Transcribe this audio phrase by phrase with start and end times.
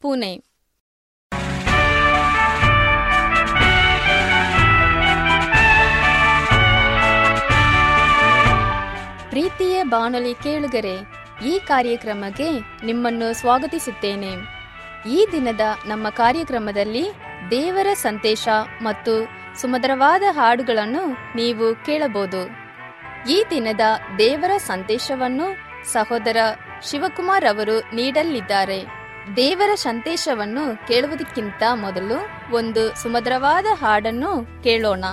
[0.00, 0.44] Pune.
[9.28, 10.94] ಪ್ರೀತಿಯ ಬಾನುಲಿ ಕೇಳುಗರೆ,
[11.46, 12.48] ಈ ಕಾರ್ಯಕ್ರಮಕ್ಕೆ
[12.86, 14.30] ನಿಮ್ಮನ್ನು ಸ್ವಾಗತಿಸುತ್ತೇನೆ.
[15.10, 17.04] ಈ ದಿನದ ನಮ್ಮ ಕಾರ್ಯಕ್ರಮದಲ್ಲಿ
[17.50, 18.48] ದೇವರ ಸಂದೇಶ
[18.82, 19.28] ಮತ್ತು
[19.60, 22.42] ಸುಮಧುರವಾದ ಹಾಡುಗಳನ್ನು ನೀವು ಕೇಳಬಹುದು.
[23.30, 23.80] ಈ ದಿನದ
[24.18, 25.46] ದೇವರ ಸಂದೇಶವನ್ನು
[25.92, 26.36] ಸಹೋದರ
[26.90, 28.99] ಶಿವಕುಮಾರ್ ಅವರು ನೀಡಲಿದ್ದಾರೆ.
[29.36, 32.16] ದೇವರ ಸಂದೇಶವನ್ನು ಕೇಳುವುದಕ್ಕಿಂತ ಮೊದಲು
[32.54, 35.04] ಒಂದು ಸುಮಧುರವಾದ ಹಾಡನ್ನು ಕೇಳೋಣ.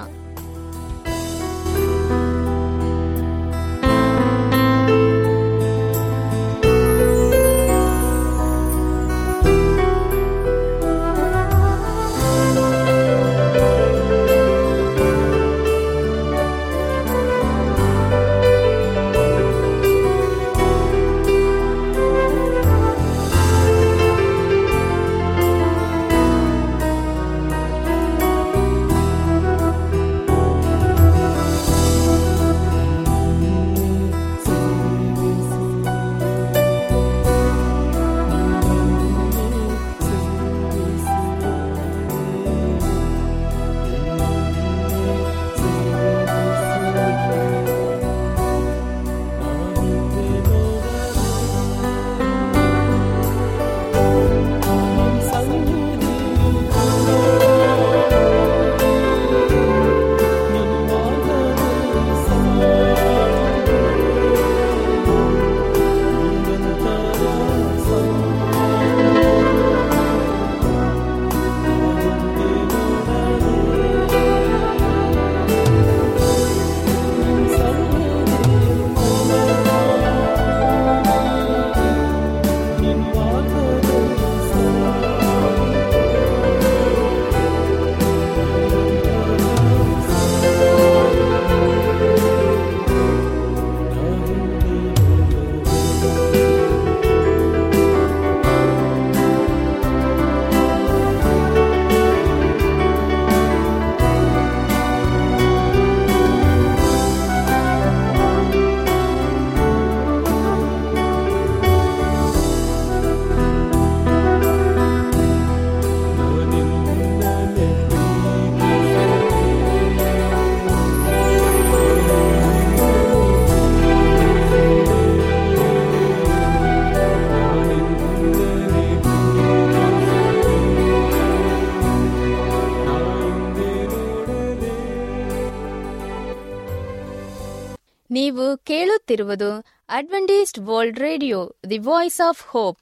[139.08, 142.80] ಕೇಳುತ್ತಿರುವುದು Adventist World Radio the Voice of Hope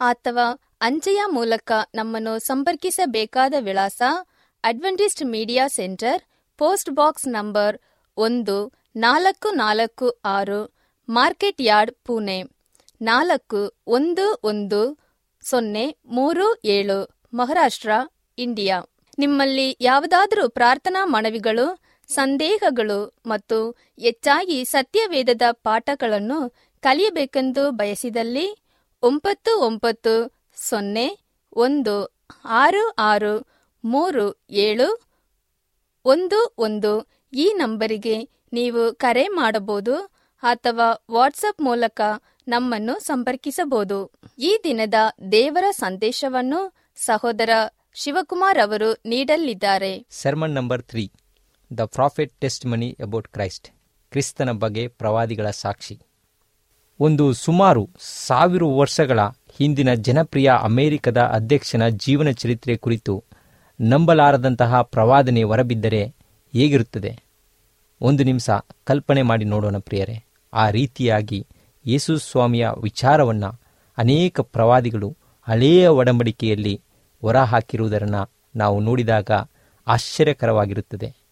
[0.00, 0.46] ಅಥವಾ
[0.80, 4.02] ಅಂಚೆಯ ಮೂಲಕ ನಮ್ಮನ್ನು ಸಂಪರ್ಕಿಸಬೇಕಾದ ವಿಳಾಸ
[4.64, 6.22] Adventist media centre
[6.58, 7.78] post box number
[8.16, 10.74] ಒಂದು ನಾಲ್ಕು ನಾಲ್ಕು ಆರು
[11.08, 12.42] ಮಾರ್ಕೆಟ್ ಯಾರ್ಡ್ ಪುಣೆ.
[13.02, 14.98] ನಾಲ್ಕು ಒಂದು ಒಂದು
[15.42, 16.98] ಸೊನ್ನೆ ಮೂರು ಏಳು,
[17.34, 17.90] ಮಹಾರಾಷ್ಟ್ರ
[18.38, 18.82] ಇಂಡಿಯಾ
[19.18, 21.66] ನಿಮ್ಮಲ್ಲಿ ಯಾವುದಾದರೂ ಪ್ರಾರ್ಥನಾ ಮನವಿಗಳು
[22.08, 30.32] ಸಂದೇಹಗಳು ಮತ್ತು ಹೆಚ್ಚಾಗಿ ಸತ್ಯವೇದದ ಪಾಠಗಳನ್ನು ಕಲಿಯಬೇಕೆಂದು ಬಯಸಿದಲ್ಲಿ ಒಂಬತ್ತು ಒಂಬತ್ತು
[30.68, 31.18] ಸೊನ್ನೆ
[31.56, 33.48] ಒಂದು ಆರು ಆರು
[33.84, 35.04] ಮೂರು ಏಳು
[36.04, 39.94] ಒಂದು ಒಂದು ಈ ನಂಬರಿಗೆ ನೀವು ಕರೆ ಮಾಡಬಹುದು
[40.42, 42.00] ಅಥವಾ ವಾಟ್ಸಪ್ ಮೂಲಕ
[42.48, 44.12] ನಮ್ಮನ್ನು ಸಂಪರ್ಕಿಸಬಹುದು.
[44.38, 44.94] ಈ ದಿನದ
[45.32, 47.50] ದೇವರ ಸಂದೇಶವನ್ನು ಸಹೋದರ
[47.94, 50.06] ಶಿವಕುಮಾರ್ ಅವರು ನೀಡಲಿದ್ದಾರೆ.
[50.10, 51.12] Sermon number three
[51.76, 52.32] the prophet
[52.66, 53.68] testimony about Christ,
[54.10, 56.00] ಕ್ರಿಸ್ತನ ಬಗ್ಗೆ ಪ್ರವಾದಿಗಳ ಸಾಕ್ಷಿ.
[57.00, 59.20] ಒಂದು ಸುಮಾರು ಸಾವಿರ ವರ್ಷಗಳ
[59.56, 63.24] ಹಿಂದಿನ ಜನಪ್ರಿಯ ಅಮೆರಿಕದ ಅಧ್ಯಕ್ಷನ ಜೀವನ ಚರಿತ್ರೆ ಕುರಿತು
[63.80, 66.14] ನಂಬಲಾರದಂತಹ ಪ್ರವಾದನೆ ಹೊರಬಿದ್ದರೆ
[66.52, 67.22] ಹೇಗಿರುತ್ತದೆ?
[68.00, 68.50] ಒಂದು ನಿಮಿಷ
[68.84, 70.24] ಕಲ್ಪನೆ ಮಾಡಿ ನೋಡೋಣ ಪ್ರಿಯರೇ.
[70.52, 71.46] ಆ ರೀತಿಯಾಗಿ
[71.86, 73.60] ಯೇಸು ಸ್ವಾಮಿಯ ವಿಚಾರವನ್ನು
[73.98, 75.16] ಅನೇಕ ಪ್ರವಾದಿಗಳು
[75.48, 76.80] ಹಳೆಯ ಒಡಂಬಡಿಕೆಯಲ್ಲಿ
[77.20, 79.30] ಹೊರಹಾಕಿರುವುದನ್ನು ನಾವು ನೋಡಿದಾಗ
[79.86, 81.23] ಆಶ್ಚರ್ಯಕರವಾಗಿರುತ್ತದೆ.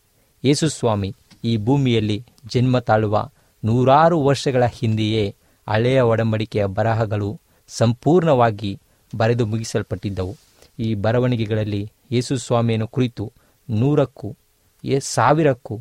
[0.44, 3.30] ಯೇಸುಸ್ವಾಮಿ ಈ ಭೂಮಿಯಲ್ಲಿ ಜನ್ಮ ತಾಳುವ
[3.64, 5.34] ನೂರಾರು ವರ್ಷಗಳ ಹಿಂದೆಯೇ
[5.68, 8.80] ಹಳೆಯ ಒಡಂಬಡಿಕೆಯ ಬರಹಗಳು ಸಂಪೂರ್ಣವಾಗಿ
[9.16, 10.36] ಬರೆದು ಮುಗಿಸಲ್ಪಟ್ಟಿದ್ದವು.
[10.78, 13.32] ಈ ಬರವಣಿಗೆಗಳಲ್ಲಿ ಯೇಸು ಸ್ವಾಮಿಯನ್ನು ಕುರಿತು
[13.70, 14.36] ನೂರಕ್ಕೂ,
[14.84, 15.76] ಎ, ಸಾವಿರಕ್ಕೂ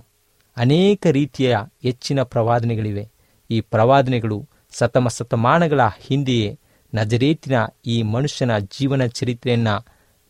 [0.57, 3.09] ಅನೇಕ ರೀತಿಯ ಹೆಚ್ಚಿನ ಪ್ರವಾದನೆಗಳಿವೆ.
[3.49, 6.59] ಈ ಪ್ರವಾದನೆಗಳು ಸತಮ ಶತಮಾನಗಳ ಹಿಂದೆಯೇ
[6.93, 7.53] ನಜರೇತಿನ
[7.85, 9.75] ಈ ಮನುಷ್ಯನ ಜೀವನ ಚರಿತ್ರೆಯನ್ನು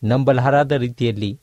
[0.02, 1.40] ನಂಬಲಾರದ ರೀತಿಯಲ್ಲಿ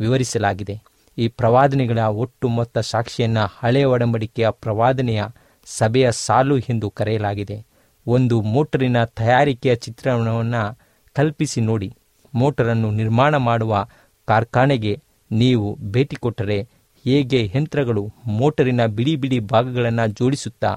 [0.00, 0.93] ವಿವರಿಸಲಾಗಿದೆ.
[1.18, 5.22] ಈ ಪ್ರವಾದನೆಗಳ ಒಟ್ಟು ಮೊತ್ತ ಸಾಕ್ಷಿಯನ್ನು ಹಳೆಯ ಒಡಂಬಡಿಕೆಯ ಪ್ರವಾದನೆಯ
[5.66, 7.58] ಸಭೆಯ ಸಾಲು ಎಂದು ಕರೆಯಲಾಗಿದೆ.
[8.06, 10.62] ಒಂದು ಮೋಟರಿನ ತಯಾರಿಕೆಯ ಚಿತ್ರಣವನ್ನು
[11.16, 11.88] ಕಲ್ಪಿಸಿ ನೋಡಿ.
[12.34, 13.74] ಮೋಟರನ್ನು ನಿರ್ಮಾಣ ಮಾಡುವ
[14.28, 14.94] ಕಾರ್ಖಾನೆಗೆ
[15.30, 16.58] ನೀವು ಭೇಟಿ ಕೊಟ್ಟರೆ
[17.04, 18.02] ಹೇಗೆ ಯಂತ್ರಗಳು
[18.38, 20.70] ಮೋಟರಿನ ಬಿಡಿ ಬಿಡಿ ಭಾಗಗಳನ್ನು ಜೋಡಿಸುತ್ತಾ,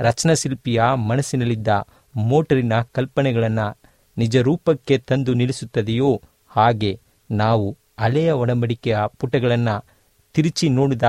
[0.00, 1.68] ರಚನಾಶಿಲ್ಪಿಯ ಮನಸ್ಸಿನಲ್ಲಿದ್ದ
[2.14, 3.66] ಮೋಟರಿನ ಕಲ್ಪನೆಗಳನ್ನು
[4.16, 6.10] ನಿಜ ರೂಪಕ್ಕೆ ತಂದು ನಿಲ್ಲಿಸುತ್ತದೆಯೋ
[6.52, 6.92] ಹಾಗೆ
[7.30, 9.84] ನಾವು ಹಳೆಯ ಒಡಂಬಡಿಕೆಯ ಪುಟಗಳನ್ನು
[10.34, 11.02] ತಿರುಚಿ ನೋಡಿದ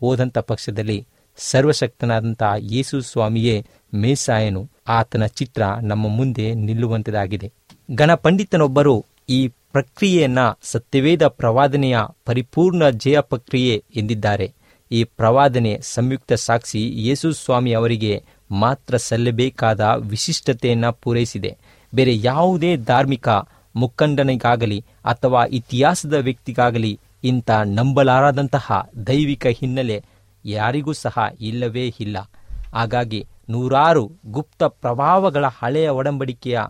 [0.00, 1.06] ಹೋದಂಥ ಪಕ್ಷದಲ್ಲಿ
[1.36, 7.52] ಸರ್ವಶಕ್ತನಾದಂಥ ಯೇಸು ಸ್ವಾಮಿಯೇ ಮೇಸಾಯನು, ಆತನ ಚಿತ್ರ ನಮ್ಮ ಮುಂದೆ ನಿಲ್ಲುವಂತದಾಗಿದೆ.
[7.90, 14.52] ಗಣಪಂಡಿತನೊಬ್ಬರು ಈ ಪ್ರಕ್ರಿಯೆಯನ್ನ ಸತ್ಯವೇದ ಪ್ರವಾದನೆಯ ಪರಿಪೂರ್ಣ ಜಯ ಪ್ರಕ್ರಿಯೆ ಎಂದಿದ್ದಾರೆ.
[14.92, 21.56] ಈ ಪ್ರವಾದನೆ ಸಂಯುಕ್ತ ಸಾಕ್ಷಿ ಯೇಸು ಸ್ವಾಮಿ ಅವರಿಗೆ ಮಾತ್ರ ಸಲ್ಲಬೇಕಾದ ವಿಶಿಷ್ಟತೆಯನ್ನು ಪೂರೈಸಿದೆ.
[21.94, 23.28] ಬೇರೆ ಯಾವುದೇ ಧಾರ್ಮಿಕ
[23.76, 30.04] ಮುಖಂಡನಿಗಾಗಲಿ ಅಥವಾ ಇತಿಹಾಸದ ವ್ಯಕ್ತಿಗಾಗಲಿ ಇಂಥ ನಂಬಲಾರದಂತಹ ದೈವಿಕ ಹಿನ್ನೆಲೆ
[30.44, 32.30] ಯಾರಿಗೂ ಸಹ ಇಲ್ಲವೇ ಇಲ್ಲ.
[32.74, 36.60] ಹಾಗಾಗಿ ನೂರಾರು ಗುಪ್ತ ಪ್ರಭಾವಗಳ ಹಳೆಯ ಒಡಂಬಡಿಕೆಯ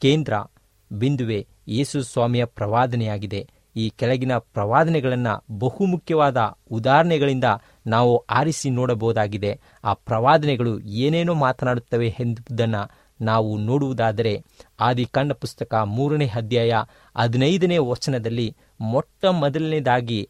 [0.00, 0.34] ಕೇಂದ್ರ
[0.92, 3.48] ಬಿಂದುವೆ ಯೇಸು ಸ್ವಾಮಿಯ ಪ್ರವಾದನೆಯಾಗಿದೆ.
[3.76, 6.36] ಈ ಕೆಳಗಿನ ಪ್ರವಾದನೆಗಳನ್ನು ಬಹುಮುಖ್ಯವಾದ
[6.70, 7.44] ಉದಾಹರಣೆಗಳಿಂದ
[7.86, 9.60] ನಾವು ಆರಿಸಿ ನೋಡಬಹುದಾಗಿದೆ.
[9.84, 14.44] ಆ ಪ್ರವಾದನೆಗಳು ಏನೇನೋ ಮಾತನಾಡುತ್ತವೆ ಎಂಬುದನ್ನು ನಾವು ನೋಡುವುದಾದರೆ
[14.80, 16.72] ಆದಿಕಾಂಡ ಪುಸ್ತಕ ಮೂರನೇ ಅಧ್ಯಾಯ
[17.18, 20.28] ಹದಿನೈದನೇ ವಚನದಲ್ಲಿ ಮೊಟ್ಟ ಮೊದಲನೇದಾಗಿ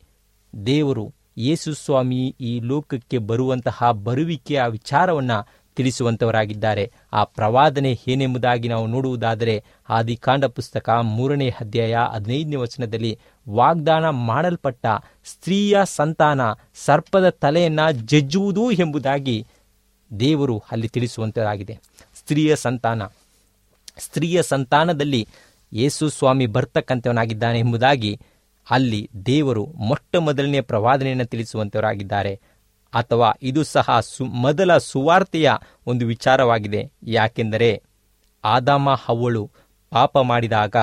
[0.67, 6.93] ದೇವರು ಯೇಸು ಸ್ವಾಮಿ ಈ ಲೋಕಕ್ಕೆ ಬರುವಂತಹ ಬರುವಿಕೆಯ ವಿಚಾರವನ್ನು ತಿಳಿಸುವಂತವರಾಗಿದ್ದಾರೆ.
[7.13, 14.87] ಆ ಪ್ರವಾದನೆ ಏನೆಂಬುದಾಗಿ ನಾವು ನೋಡುವುದಾದರೆ ಆದಿಕಾಂಡ ಪುಸ್ತಕ ಮೂರನೇ ಅಧ್ಯಾಯ ಹದಿನೈದನೇ ವಚನದಲ್ಲಿ ವಾಗ್ದಾನ ಮಾಡಲ್ಪಟ್ಟ
[15.25, 16.41] ಸ್ತ್ರೀಯ ಸಂತಾನ
[16.85, 19.47] ಸರ್ಪದ ತಲೆಯನ್ನು ಜಜ್ಜುವುದು ಎಂಬುದಾಗಿ
[20.21, 21.81] ದೇವರು ಅಲ್ಲಿ ತಿಳಿಸುವಂತರಾಗಿದೆ
[22.25, 23.03] ಸ್ತ್ರೀಯ ಸಂತಾನ.
[23.99, 25.29] ಸ್ತ್ರೀಯ ಸಂತಾನದಲ್ಲಿ
[25.73, 28.21] ಯೇಸು ಸ್ವಾಮಿ ಬರ್ತಕ್ಕಂಥವನಾಗಿದ್ದಾನೆ ಎಂಬುದಾಗಿ
[28.71, 32.41] ಅಲ್ಲಿ ದೇವರು ಮೊಟ್ಟ ಮೊದಲನೆಯ ಪ್ರವಾದನೆಯನ್ನು ತಿಳಿಸುವಂತವರಾಗಿದ್ದಾರೆ
[32.95, 35.53] ಅಥವಾ ಇದು ಸಹ ಸು, ಮೊದಲ ಸುವಾರ್ತೆಯ
[35.87, 36.93] ಒಂದು ವಿಚಾರವಾಗಿದೆ.
[37.03, 37.83] ಯಾಕೆಂದರೆ
[38.45, 39.51] ಆದಾಮ ಹವ್ವಳು
[39.91, 40.77] ಪಾಪ ಮಾಡಿದಾಗ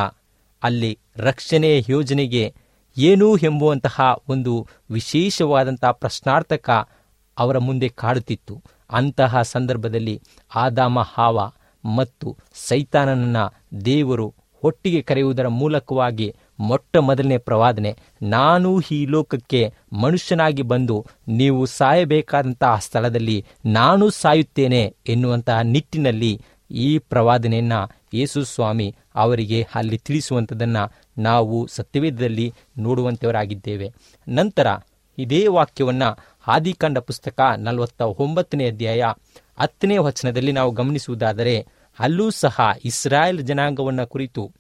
[0.64, 2.54] ಅಲ್ಲಿ ರಕ್ಷಣೆಯ ಯೋಜನೆಗೆ
[2.98, 6.90] ಏನು ಎಂಬುವಂತಹ ಒಂದು ವಿಶೇಷವಾದಂತಹ ಪ್ರಶ್ನಾರ್ಥಕ
[7.38, 8.64] ಅವರ ಮುಂದೆ ಕಾಡುತ್ತಿತ್ತು.
[8.92, 10.16] ಅಂತಹ ಸಂದರ್ಭದಲ್ಲಿ
[10.56, 11.38] ಆದಾಮ, ಹಾವ
[11.84, 12.28] ಮತ್ತು
[12.68, 13.46] ಸೈತಾನನನ್ನು
[13.86, 14.28] ದೇವರು
[14.64, 16.28] ಒಟ್ಟಿಗೆ ಕರೆಯುವುದರ ಮೂಲಕವಾಗಿ
[16.60, 17.92] ಮೊಟ್ಟ ಮೊದಲನೇ ಪ್ರವಾದನೆ,
[18.22, 19.62] ನಾನು ಈ ಲೋಕಕ್ಕೆ
[20.02, 20.98] ಮನುಷ್ಯನಾಗಿ ಬಂದು
[21.28, 26.34] ನೀವು ಸಾಯಬೇಕಾದಂತಹ ಸ್ಥಳದಲ್ಲಿ ನಾನು ಸಾಯುತ್ತೇನೆ ಎನ್ನುವಂತಹ ನಿಟ್ಟಿನಲ್ಲಿ
[26.72, 27.80] ಈ ಪ್ರವಾದನೆಯನ್ನು
[28.14, 30.84] ಯೇಸು ಸ್ವಾಮಿ ಅವರಿಗೆ ಅಲ್ಲಿ ತಿಳಿಸುವಂಥದ್ದನ್ನು
[31.18, 32.48] ನಾವು ಸತ್ಯವೇದದಲ್ಲಿ
[32.78, 33.88] ನೋಡುವಂಥವರಾಗಿದ್ದೇವೆ.
[34.28, 34.68] ನಂತರ
[35.18, 36.10] ಇದೇ ವಾಕ್ಯವನ್ನು
[36.48, 39.04] ಆದಿಕಾಂಡ ಪುಸ್ತಕ ನಲವತ್ತ ಒಂಬತ್ತನೇ ಅಧ್ಯಾಯ
[39.60, 41.68] ಹತ್ತನೇ ವಚನದಲ್ಲಿ ನಾವು ಗಮನಿಸುವುದಾದರೆ,
[42.00, 44.52] ಅಲ್ಲೂ ಸಹ ಇಸ್ರಾಯೇಲ್ ಜನಾಂಗವನ್ನು ಕುರಿತು,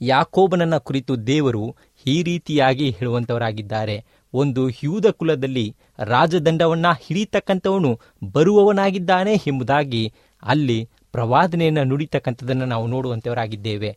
[0.00, 1.76] ಯಾಕೋಬನನ್ನ ಕುರಿತು ದೇವರು
[2.06, 4.04] ಈ ರೀತಿಯಾಗಿ ಹೇಳುವಂತವರಾಗಿದ್ದಾರೆ.
[4.34, 8.00] ಒಂದು ಯೂದ ಕುಲದಲ್ಲಿ ರಾಜದಂಡವನ್ನ ಹಿಡಿತಕ್ಕಂಥವನು
[8.32, 13.96] ಬರುವವನಾಗಿದ್ದಾನೆ ಎಂಬುದಾಗಿ ಅಲ್ಲಿ ಪ್ರವಾದನೆಯನ್ನು ನುಡಿತಕ್ಕಂಥದ್ದನ್ನು ನಾವು ನೋಡುವಂತವರಾಗಿದ್ದೇವೆ.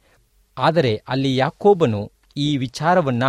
[0.57, 3.23] ಆದರೆ ಅಲ್ಲಿ ಯಾಕೋಬನು ಈ ವಿಚಾರವನ್ನ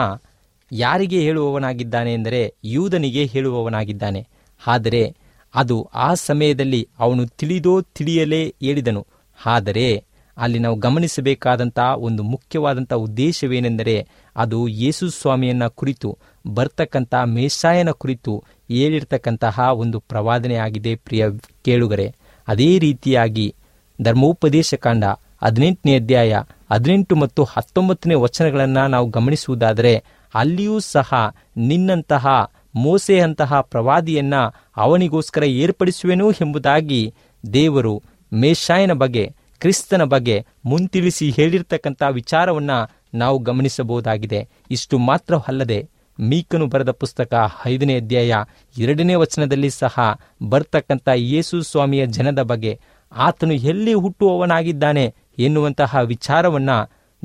[0.73, 4.27] ಯಾರಿಗೆ ಹೇಳುವವನಾಗಿದ್ದಾನೆ ಎಂದರೆ ಯೂದನಿಗೆ ಹೇಳುವವನಾಗಿದ್ದಾನೆ.
[4.67, 5.17] ಆದರೆ
[5.55, 9.07] ಅದು ಆ ಸಮಯದಲ್ಲಿ ಅವನು ತಿಳಿದೋ ತಿಳಿಯಲೇ ಹೇಳಿದನು.
[9.47, 10.05] ಆದರೆ
[10.37, 20.01] ಅಲ್ಲಿ ನಾವು ಗಮನಿಸಬೇಕಾದಂತಹ ಒಂದು ಮುಖ್ಯವಾದಂಥ ಉದ್ದೇಶವೇನೆಂದರೆ ಅದು ಯೇಸು ಸ್ವಾಮಿಯನ್ನ ಕುರಿತು, ಬರ್ತಕ್ಕಂಥ ಮೇಷಾಯನ ಕುರಿತು ಹೇಳಿರ್ತಕ್ಕಂತಹ ಒಂದು
[20.01, 21.27] ಪ್ರವಾದನೆ ಆಗಿದೆ ಪ್ರಿಯ
[21.65, 22.15] ಕೇಳುಗರೆ.
[22.49, 23.55] ಅದೇ ರೀತಿಯಾಗಿ
[24.03, 25.05] ಧರ್ಮೋಪದೇಶ ಕಾಂಡ
[25.43, 26.37] ಹದಿನೆಂಟನೇ ಅಧ್ಯಾಯ
[26.73, 30.05] ಹದಿನೆಂಟು ಮತ್ತು ಹತ್ತೊಂಬತ್ತನೇ ವಚನಗಳನ್ನು ನಾವು ಗಮನಿಸುವುದಾದರೆ
[30.35, 34.35] ಅಲ್ಲಿಯೂ ಸಹ ನಿನ್ನಂತಹ ಮೋಸೆಯಂತಹ ಪ್ರವಾದಿಯನ್ನ
[34.77, 37.15] ಅವನಿಗೋಸ್ಕರ ಏರ್ಪಡಿಸುವೆನು ಎಂಬುದಾಗಿ
[37.53, 42.71] ದೇವರು ಮೇಷಾಯನ ಬಗ್ಗೆ, ಕ್ರಿಸ್ತನ ಬಗ್ಗೆ ಮುಂತಿಳಿಸಿ ಹೇಳಿರ್ತಕ್ಕಂಥ ವಿಚಾರವನ್ನ
[43.15, 44.49] ನಾವು ಗಮನಿಸಬಹುದಾಗಿದೆ.
[44.71, 45.89] ಇಷ್ಟು ಮಾತ್ರವಲ್ಲದೆ
[46.21, 47.35] ಮೀಕನು ಬರೆದ ಪುಸ್ತಕ
[47.67, 48.35] ಐದನೇ ಅಧ್ಯಾಯ
[48.79, 52.81] ಎರಡನೇ ವಚನದಲ್ಲಿ ಸಹ ಬರ್ತಕ್ಕಂಥ ಯೇಸು ಸ್ವಾಮಿಯ ಜನದ ಬಗ್ಗೆ,
[53.13, 56.71] ಆತನು ಎಲ್ಲಿ ಹುಟ್ಟುವವನಾಗಿದ್ದಾನೆ ಎನ್ನುವಂತಹ ವಿಚಾರವನ್ನ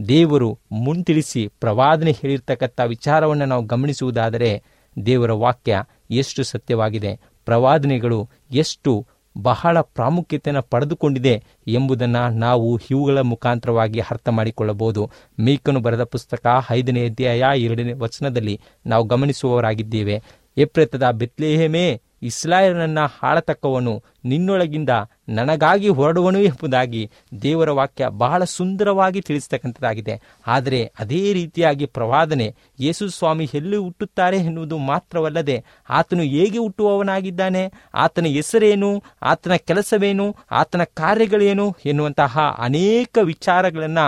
[0.08, 4.64] ದೇವರು ಮುಂತಿಳಿಸಿ ಪ್ರವಾದನೆ ಹೇಳಿರ್ತಕ್ಕಂಥ ವಿಚಾರವನ್ನು ನಾವು ಗಮನಿಸುವುದಾದರೆ
[5.06, 9.08] ದೇವರ ವಾಕ್ಯ ಎಷ್ಟು ಸತ್ಯವಾಗಿದೆ, ಪ್ರವಾದನೆಗಳು ಎಷ್ಟು
[9.42, 15.12] ಬಹಳ ಪ್ರಾಮುಖ್ಯತೆಯನ್ನು ಪಡೆದುಕೊಂಡಿದೆ ಎಂಬುದನ್ನು ನಾವು ಇವುಗಳ ಮುಖಾಂತರವಾಗಿ ಅರ್ಥ ಮಾಡಿಕೊಳ್ಳಬಹುದು.
[15.40, 20.22] ಮೀಕನು ಬರೆದ ಪುಸ್ತಕ ಐದನೇ ಅಧ್ಯಾಯ ಎರಡನೇ ವಚನದಲ್ಲಿ ನಾವು ಗಮನಿಸುವವರಾಗಿದ್ದೇವೆ.
[20.58, 24.90] ಎಪ್ರೆತದ ಬೆತ್ಲೇಹೇಮೇ ಇಸ್ರಾಯೇಲನನ್ನ ಹಾಳತಕ್ಕವನು ನಿನ್ನೊಳಗಿಂದ
[25.30, 27.12] ನನಗಾಗಿ ಹೊರಡುವನು ಎಂಬುದಾಗಿ
[27.42, 30.16] ದೇವರ ವಾಕ್ಯ ಬಹಳ ಸುಂದರವಾಗಿ ತಿಳಿಸ್ತಕ್ಕಂಥದ್ದಾಗಿದೆ.
[30.48, 37.64] ಆದರೆ ಅದೇ ರೀತಿಯಾಗಿ ಪ್ರವಾದನೆ ಯೇಸು ಸ್ವಾಮಿ ಎಲ್ಲಿ ಹುಟ್ಟುತ್ತಾರೆ ಎನ್ನುವುದು ಮಾತ್ರವಲ್ಲದೆ ಆತನು ಹೇಗೆ ಹುಟ್ಟುವವನಾಗಿದ್ದಾನೆ,
[37.96, 44.08] ಆತನ ಹೆಸರೇನು, ಆತನ ಕೆಲಸವೇನು, ಆತನ ಕಾರ್ಯಗಳೇನು ಎನ್ನುವಂತಹ ಅನೇಕ ವಿಚಾರಗಳನ್ನು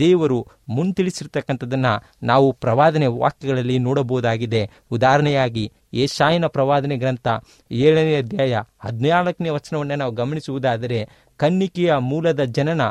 [0.00, 1.92] ದೇವರು ಮುಂತಿಳಿಸಿರ್ತಕ್ಕಂಥದ್ದನ್ನು
[2.26, 4.70] ನಾವು ಪ್ರವಾದನೆ ವಾಕ್ಯಗಳಲ್ಲಿ ನೋಡಬಹುದಾಗಿದೆ.
[4.90, 7.26] ಉದಾಹರಣೆಯಾಗಿ ಏಷಾಯನ ಪ್ರವಾದನೆ ಗ್ರಂಥ
[7.70, 10.98] ಏಳನೇ ಅಧ್ಯಾಯ ಹದಿನಾಲ್ಕನೇ ವಚನವನ್ನು ನಾವು ಗಮನಿಸುವುದಾದರೆ,
[11.40, 12.82] ಕನ್ನಿಕೆಯ ಮೂಲದ ಜನನ,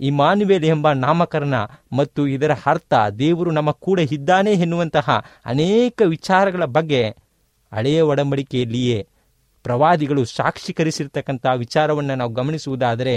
[0.00, 1.54] ಇಮಾನುವೇಲ್ ಎಂಬ ನಾಮಕರಣ
[1.92, 5.08] ಮತ್ತು ಇದರ ಅರ್ಥ ದೇವರು ನಮ್ಮ ಕೂಡ ಇದ್ದಾನೆ ಎನ್ನುವಂತಹ
[5.46, 7.02] ಅನೇಕ ವಿಚಾರಗಳ ಬಗ್ಗೆ
[7.72, 8.98] ಹಳೆಯ ಒಡಂಬಡಿಕೆಯಲ್ಲಿಯೇ
[9.64, 13.14] ಪ್ರವಾದಿಗಳು ಸಾಕ್ಷೀಕರಿಸಿರ್ತಕ್ಕಂಥ ವಿಚಾರವನ್ನು ನಾವು ಗಮನಿಸುವುದಾದರೆ,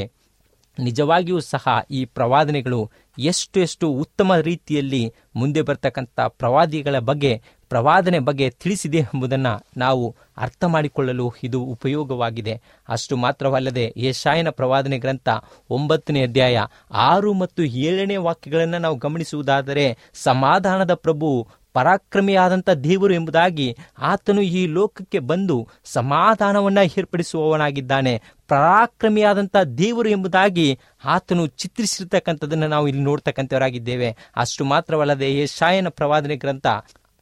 [0.78, 2.80] ನಿಜವಾಗಿಯೂ ಸಹ ಈ ಪ್ರವಾದನೆಗಳು
[3.18, 5.04] ಎಷ್ಟು ಎಷ್ಟು ಉತ್ತಮ ರೀತಿಯಲ್ಲಿ
[5.36, 7.32] ಮುಂದೆ ಬರ್ತಕ್ಕಂಥ ಪ್ರವಾದಿಗಳ ಬಗ್ಗೆ
[7.70, 12.62] ಪ್ರವಾದನೆ ಬಗ್ಗೆ ತಿಳಿಸಿದೆ ಎಂಬುದನ್ನು ನಾವು ಅರ್ಥ ಮಾಡಿಕೊಳ್ಳಲು ಇದು ಉಪಯೋಗವಾಗಿದೆ.
[12.90, 15.30] ಅಷ್ಟು ಮಾತ್ರವಲ್ಲದೆ ಯಶಾಯನ ಪ್ರವಾದನೆ ಗ್ರಂಥ
[15.70, 16.60] ಒಂಬತ್ತನೇ ಅಧ್ಯಾಯ
[16.92, 25.68] ಆರು ಮತ್ತು ಏಳನೇ ವಾಕ್ಯಗಳನ್ನು ನಾವು ಗಮನಿಸುವುದಾದರೆ ಸಮಾಧಾನದ ಪ್ರಭು ಪರಾಕ್ರಮಿಯಾದಂಥ ದೇವರು ಎಂಬುದಾಗಿ ಆತನು ಈ ಲೋಕಕ್ಕೆ ಬಂದು
[25.86, 28.22] ಸಮಾಧಾನವನ್ನು ಏರ್ಪಡಿಸುವವನಾಗಿದ್ದಾನೆ.
[28.48, 34.16] ಪರಾಕ್ರಮಿಯಾದಂಥ ದೇವರು ಎಂಬುದಾಗಿ ಆತನು ಚಿತ್ರಿಸಿರ್ತಕ್ಕಂಥದ್ದನ್ನು ನಾವು ಇಲ್ಲಿ ನೋಡ್ತಕ್ಕಂಥವರಾಗಿದ್ದೇವೆ.
[34.36, 36.68] ಅಷ್ಟು ಮಾತ್ರವಲ್ಲದೆ ಯಶಾಯನ ಪ್ರವಾದನೆ ಗ್ರಂಥ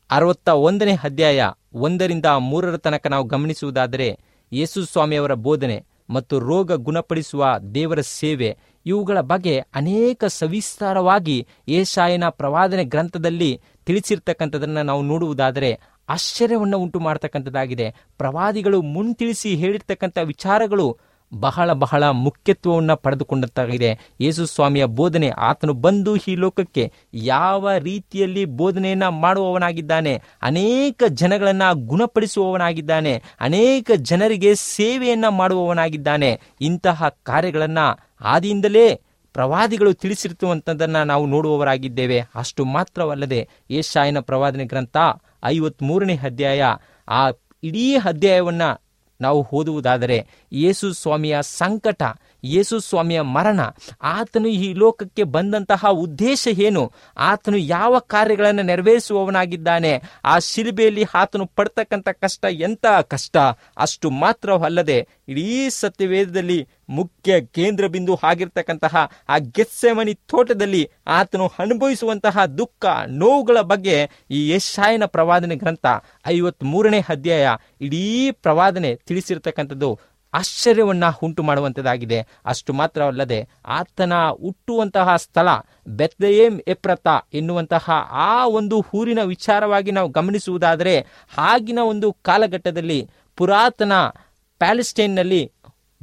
[0.10, 1.42] ಅರವತ್ತ ಒಂದನೇ ಅಧ್ಯಾಯ
[1.78, 4.08] ಒಂದರಿಂದ ಮೂರರ ತನಕ ನಾವು ಗಮನಿಸುವುದಾದರೆ
[4.52, 5.78] ಯೇಸು ಸ್ವಾಮಿಯವರ ಬೋಧನೆ
[6.10, 7.44] ಮತ್ತು ರೋಗ ಗುಣಪಡಿಸುವ
[7.76, 8.50] ದೇವರ ಸೇವೆ
[8.86, 11.38] ಇವುಗಳ ಬಗ್ಗೆ ಅನೇಕ ಸವಿಸ್ತಾರವಾಗಿ
[11.78, 13.52] ಏಷಾಯನ ಪ್ರವಾದನೆ ಗ್ರಂಥದಲ್ಲಿ
[13.88, 15.72] ತಿಳಿಸಿರ್ತಕ್ಕಂಥದನ್ನು ನಾವು ನೋಡುವುದಾದರೆ
[16.10, 20.88] ಆಶ್ಚರ್ಯವನ್ನು ಉಂಟು ಮಾಡತಕ್ಕಂಥದ್ದಾಗಿದೆ ಪ್ರವಾದಿಗಳು ಮುಂತಿಳಿಸಿ ಹೇಳಿರ್ತಕ್ಕಂಥ ವಿಚಾರಗಳು
[21.34, 24.00] ಬಹಳ ಬಹಳ ಮುಖ್ಯತ್ವವನ್ನು ಪಡೆದುಕೊಂಡಂತಾಗಿದೆ.
[24.22, 30.22] ಯೇಸು ಸ್ವಾಮಿಯ ಬೋಧನೆ, ಆತನು ಬಂದು ಈ ಲೋಕಕ್ಕೆ ಯಾವ ರೀತಿಯಲ್ಲಿ ಬೋಧನೆಯನ್ನು ಮಾಡುವವನಾಗಿದ್ದಾನೆ?
[30.42, 33.24] ಅನೇಕ ಜನಗಳನ್ನು ಗುಣಪಡಿಸುವವನಾಗಿದ್ದಾನೆ.
[33.40, 36.42] ಅನೇಕ ಜನರಿಗೆ ಸೇವೆಯನ್ನು ಮಾಡುವವನಾಗಿದ್ದಾನೆ.
[36.62, 39.00] ಇಂತಹ ಕಾರ್ಯಗಳನ್ನು ಆದಿಯಿಂದಲೇ
[39.34, 42.24] ಪ್ರವಾದಿಗಳು ತಿಳಿಸಿರುವಂಥದ್ದನ್ನು ನಾವು ನೋಡುವವರಾಗಿದ್ದೇವೆ.
[42.36, 44.98] ಅಷ್ಟು ಮಾತ್ರವಲ್ಲದೆ ಏಷಾಯನ ಪ್ರವಾದನೆ ಗ್ರಂಥ
[45.46, 46.64] ಐವತ್ಮೂರನೇ ಅಧ್ಯಾಯ,
[47.08, 47.30] ಆ
[47.64, 48.84] ಇಡೀ ಅಧ್ಯಾಯವನ್ನು
[49.22, 52.04] ನಾವು ಓದುವುದಾದರೆ ಯೇಸು ಸ್ವಾಮಿಯ ಸಂಕಟ,
[52.44, 53.60] ಯೇಸು ಸ್ವಾಮಿಯ ಮರಣ,
[54.02, 56.92] ಆತನು ಈ ಲೋಕಕ್ಕೆ ಬಂದಂತಹ ಉದ್ದೇಶ ಏನು?
[57.18, 60.02] ಆತನು ಯಾವ ಕಾರ್ಯಗಳನ್ನು ನೆರವೇರಿಸುವವನಾಗಿದ್ದಾನೆ?
[60.26, 63.38] ಆ ಶಿಲ್ಬೆಯಲ್ಲಿ ಆತನು ಪಡ್ತಕ್ಕಂಥ ಕಷ್ಟ ಎಂಥ ಕಷ್ಟ?
[63.78, 73.62] ಅಷ್ಟು ಮಾತ್ರವಲ್ಲದೆ ಇಡೀ ಸತ್ಯವೇದದಲ್ಲಿ ಮುಖ್ಯ ಕೇಂದ್ರ ಬಿಂದು ಆಗಿರ್ತಕ್ಕಂತಹ ಆ ಗೆಸ್ಸೆಮನಿ ತೋಟದಲ್ಲಿ ಆತನು ಅನುಭವಿಸುವಂತಹ ದುಃಖ, ನೋವುಗಳ
[73.62, 75.86] ಬಗ್ಗೆ ಈ ಯಶಾಯನ ಪ್ರವಾದನೆ ಗ್ರಂಥ
[76.28, 77.50] ಐವತ್ ಮೂರನೇ ಅಧ್ಯಾಯ
[77.82, 80.13] ಇಡೀ ಪ್ರವಾದನೆ ತಿಳಿಸಿರ್ತಕ್ಕಂಥದ್ದು.
[80.34, 85.48] ಆಶ್ಚರ್ಯವನ್ನ ಉಂಟು ಮಾಡುವಂಥದ್ದಾಗಿದೆ ಅಷ್ಟು ಮಾತ್ರವಲ್ಲದೆ ಆತನ ಹುಟ್ಟುವಂತಹ ಸ್ಥಳ
[85.88, 90.96] ಬೆತ್ಲೆಯೇಮ್ ಎಪ್ರತ ಎನ್ನುವಂತಹ ಆ ಒಂದು ಊರಿನ ವಿಚಾರವಾಗಿ ನಾವು ಗಮನಿಸುವುದಾದರೆ
[91.38, 93.94] ಆಗಿನ ಒಂದು ಕಾಲಘಟ್ಟದಲ್ಲಿ ಪುರಾತನ
[94.62, 95.52] ಪ್ಯಾಲೆಸ್ಟೈನ್ನಲ್ಲಿ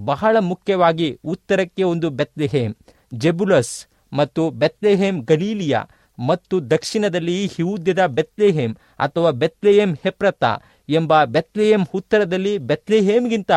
[0.01, 2.75] ಬಹಳ ಮುಖ್ಯವಾಗಿ ಉತ್ತರಕ್ಕೆ ಒಂದು ಬೆತ್ಲೆಹೇಮ್,
[3.15, 5.79] ಜೆಬುಲಸ್ ಮತ್ತು ಬೆತ್ಲೆಹೇಮ್ ಗಲೀಲಿಯ
[6.19, 10.45] ಮತ್ತು ದಕ್ಷಿಣದಲ್ಲಿ ಹಿವುದ್ಯದ ಬೆತ್ಲೆಹೇಮ್ ಅಥವಾ ಬೆತ್ಲೆಹೇಮ್ ಹೆಪ್ರತ
[10.89, 13.51] ಎಂಬ ಬೆತ್ಲೆಹೇಮ್ ಉತ್ತರದಲ್ಲಿ ಬೆತ್ಲೆಹೇಮ್ಗಿಂತ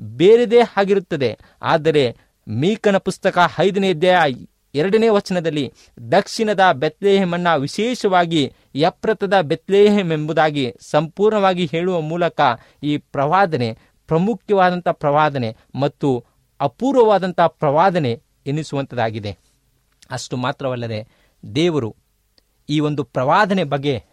[0.00, 2.16] ಬೇರೆದೇ ಆಗಿರುತ್ತದೆ ಆದರೆ
[2.48, 4.32] ಮೀಕನ ಪುಸ್ತಕ ಐದನೇ ಅಧ್ಯಾಯ
[4.74, 5.72] ಎರಡನೇ ವಚನದಲ್ಲಿ
[6.12, 12.40] ದಕ್ಷಿಣದ ಬೆತ್ಲೇಹೆಮನ್ನ ವಿಶೇಷವಾಗಿ ಯಪ್ರತದ ಬೆತ್ಲೇಹೆಮ್ ಎಂಬುದಾಗಿ ಸಂಪೂರ್ಣವಾಗಿ ಹೇಳುವ ಮೂಲಕ
[12.82, 16.24] ಈ ಪ್ರವಾದನೆ ಪ್ರಮುಖವಾದಂಥ ಪ್ರವಾದನೆ ಮತ್ತು
[16.60, 19.38] ಅಪೂರ್ವವಾದಂಥ ಪ್ರವಾದನೆ ಎನಿಸುವಂಥದ್ದಾಗಿದೆ.
[20.10, 21.08] ಅಷ್ಟು ಮಾತ್ರವಲ್ಲದೆ
[21.54, 21.96] ದೇವರು
[22.68, 24.04] ಈ ಒಂದು ಪ್ರವಾದನೆ ಬಗ್ಗೆ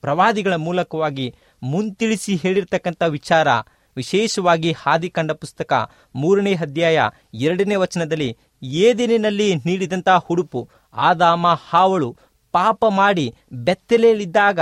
[0.00, 3.48] ಪ್ರವಾದಿಗಳ ಮೂಲಕವಾಗಿ ಮುಂತಿಳಿಸಿ ಹೇಳಿರ್ತಕ್ಕಂಥ ವಿಚಾರ
[3.96, 7.00] ವಿಶೇಷವಾಗಿ ಹಾದಿಕಂಡ ಪುಸ್ತಕ ಮೂರನೇ ಅಧ್ಯಾಯ
[7.34, 12.16] ಎರಡನೇ ವಚನದಲ್ಲಿ, ಏದಿನಿನಲ್ಲಿ ನೀಡಿದಂಥ ಹುಡುಪು, ಆದಾಮ ಹಾವಳು
[12.52, 14.60] ಪಾಪ ಮಾಡಿ ಬೆತ್ತಲೆಯಲ್ಲಿದ್ದಾಗ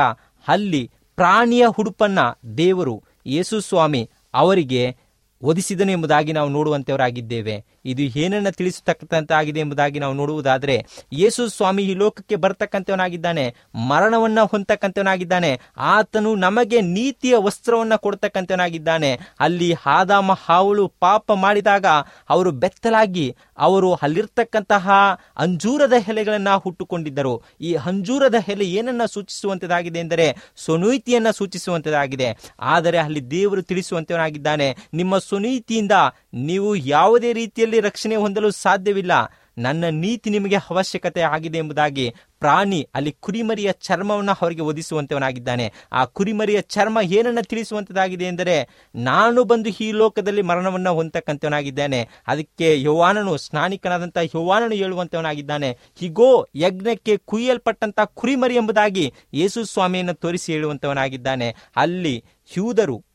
[0.48, 2.18] ಅಲ್ಲಿ ಪ್ರಾಣಿಯ ಹುಡುಪನ್ನ
[2.58, 4.96] ದೇವರು ಯೇಸು ಸ್ವಾಮಿ ಅವರಿಗೆ
[5.42, 7.64] ಒದಿಸಿದನು ಎಂಬುದಾಗಿ ನಾವು ನೋಡುವಂತವರಾಗಿದ್ದೇವೆ.
[7.88, 13.54] ಇದು ಏನನ್ನ ತಿಳಿಸತಕ್ಕಂತಾಗಿದೆ ಎಂಬುದಾಗಿ ನಾವು ನೋಡುವುದಾದರೆ ಯೇಸು ಸ್ವಾಮಿ ಈ ಲೋಕಕ್ಕೆ ಬರ್ತಕ್ಕಂಥವನಾಗಿದ್ದಾನೆ,
[13.88, 19.18] ಮರಣವನ್ನ ಹೊಂದತಕ್ಕಂಥವನಾಗಿದ್ದಾನೆ, ಆತನು ನಮಗೆ ನೀತಿಯ ವಸ್ತ್ರವನ್ನ ಕೊಡ್ತಕ್ಕಂಥವನಾಗಿದ್ದಾನೆ.
[19.40, 21.86] ಅಲ್ಲಿ ಆದಾಮ ಹಾವಳು ಪಾಪ ಮಾಡಿದಾಗ
[22.28, 24.90] ಅವರು ಬೆತ್ತಲಾಗಿ, ಅವರು ಅಲ್ಲಿರ್ತಕ್ಕಂತಹ
[25.36, 27.42] ಅಂಜೂರದ ಎಲೆಗಳನ್ನ ಹುಟ್ಟುಕೊಂಡಿದ್ದರು.
[27.60, 32.28] ಈ ಅಂಜೂರದ ಎಲೆ ಏನನ್ನ ಸೂಚಿಸುವಂತದಾಗಿದೆ ಎಂದರೆ ಸ್ವನೀತಿಯನ್ನ ಸೂಚಿಸುವಂತದಾಗಿದೆ.
[32.60, 34.76] ಆದರೆ ಅಲ್ಲಿ ದೇವರು ತಿಳಿಸುವಂತವನಾಗಿದ್ದಾನೆ.
[34.94, 35.92] ನಿಮ್ಮ ಸ್ವನೀತಿಯಿಂದ
[36.34, 39.12] ನೀವು ಯಾವುದೇ ರೀತಿಯಲ್ಲಿ ರಕ್ಷಣೆ ಹೊಂದಲು ಸಾಧ್ಯವಿಲ್ಲ.
[39.58, 46.98] ನನ್ನ ನೀತಿ ನಿಮಗೆ ಅವಶ್ಯಕತೆ ಆಗಿದೆ ಎಂಬುದಾಗಿ ಪ್ರಾಣಿ, ಅಲ್ಲಿ ಕುರಿಮರಿಯ ಚರ್ಮವನ್ನು ಅವರಿಗೆ ಒದಿಸುವಂತವನಾಗಿದ್ದಾನೆ ಆ ಕುರಿಮರಿಯ ಚರ್ಮ
[47.02, 52.08] ಏನನ್ನ ತಿಳಿಸುವಂತದಾಗಿದೆ ಎಂದರೆ, ನಾನು ಬಂದು ಈ ಲೋಕದಲ್ಲಿ ಮರಣವನ್ನು ಹೊಂದತಕ್ಕಂಥವನಾಗಿದ್ದೇನೆ.
[52.26, 55.78] ಅದಕ್ಕೆ ಯೌವಾನನು ಸ್ನಾನಿಕನಾದಂಥ ಯೌವಾನನು ಹೇಳುವಂತವನಾಗಿದ್ದಾನೆ.
[55.96, 61.54] ಹೀಗೋ ಯಜ್ಞಕ್ಕೆ ಕುಯ್ಯಲ್ಪಟ್ಟಂಥ ಕುರಿಮರಿ ಎಂಬುದಾಗಿ ಯೇಸು ಸ್ವಾಮಿಯನ್ನು ತೋರಿಸಿ ಹೇಳುವಂತವನಾಗಿದ್ದಾನೆ.
[61.76, 62.24] ಅಲ್ಲಿ
[62.56, 63.07] ಯೂದರು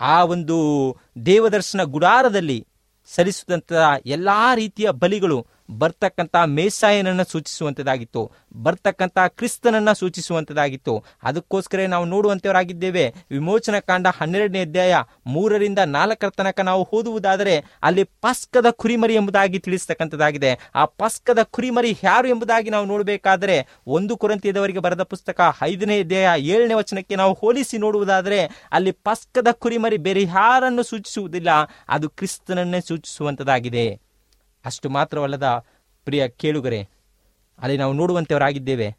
[0.00, 0.56] ಆ ಒಂದು
[1.26, 2.58] ದೇವದರ್ಶನ ಗುಡಾರದಲ್ಲಿ
[3.08, 3.72] ಸಲ್ಲಿಸಿದಂಥ
[4.06, 5.38] ಎಲ್ಲ ರೀತಿಯ ಬಲಿಗಳು
[5.68, 13.14] ಬರ್ತಕ್ಕಂಥ ಮೇಸಾಯನನ್ನು ಸೂಚಿಸುವಂಥದ್ದಾಗಿತ್ತು ಬರ್ತಕ್ಕಂಥ ಕ್ರಿಸ್ತನನ್ನು ಸೂಚಿಸುವಂಥದ್ದಾಗಿತ್ತು ಅದಕ್ಕೋಸ್ಕರ ನಾವು ನೋಡುವಂತವರಾಗಿದ್ದೇವೆ.
[13.30, 14.94] ವಿಮೋಚನಾ ಕಾಂಡ ಹನ್ನೆರಡನೇ ಅಧ್ಯಾಯ
[15.26, 20.58] ಮೂರರಿಂದ ನಾಲ್ಕರ ತನಕ ನಾವು ಓದುವುದಾದರೆ ಅಲ್ಲಿ ಪಸ್ಕದ ಕುರಿಮರಿ ಎಂಬುದಾಗಿ ತಿಳಿಸ್ತಕ್ಕಂಥದ್ದಾಗಿದೆ.
[20.74, 27.16] ಆ ಪಸ್ಕದ ಕುರಿಮರಿ ಯಾರು ಎಂಬುದಾಗಿ ನಾವು ನೋಡಬೇಕಾದರೆ ಒಂದು ಕುರಂತಿಯದವರಿಗೆ ಬರೆದ ಪುಸ್ತಕ ಐದನೇ ಅಧ್ಯಾಯ ಏಳನೇ ವಚನಕ್ಕೆ
[27.16, 28.40] ನಾವು ಹೋಲಿಸಿ ನೋಡುವುದಾದರೆ
[28.72, 31.50] ಅಲ್ಲಿ ಪಸ್ಕದ ಕುರಿಮರಿ ಬೇರೆ ಯಾರನ್ನು ಸೂಚಿಸುವುದಿಲ್ಲ,
[31.88, 34.07] ಅದು ಕ್ರಿಸ್ತನನ್ನೇ ಸೂಚಿಸುವಂಥದ್ದಾಗಿದೆ
[34.64, 35.64] ಅಷ್ಟು ಮಾತ್ರವಲ್ಲದ
[36.04, 36.88] ಪ್ರಿಯ ಕೇಳುಗರೆ,
[37.58, 38.96] ಅಲ್ಲಿ ನಾವು ನೋಡುವಂತೆಯವರಾಗಿದ್ದೇವೆ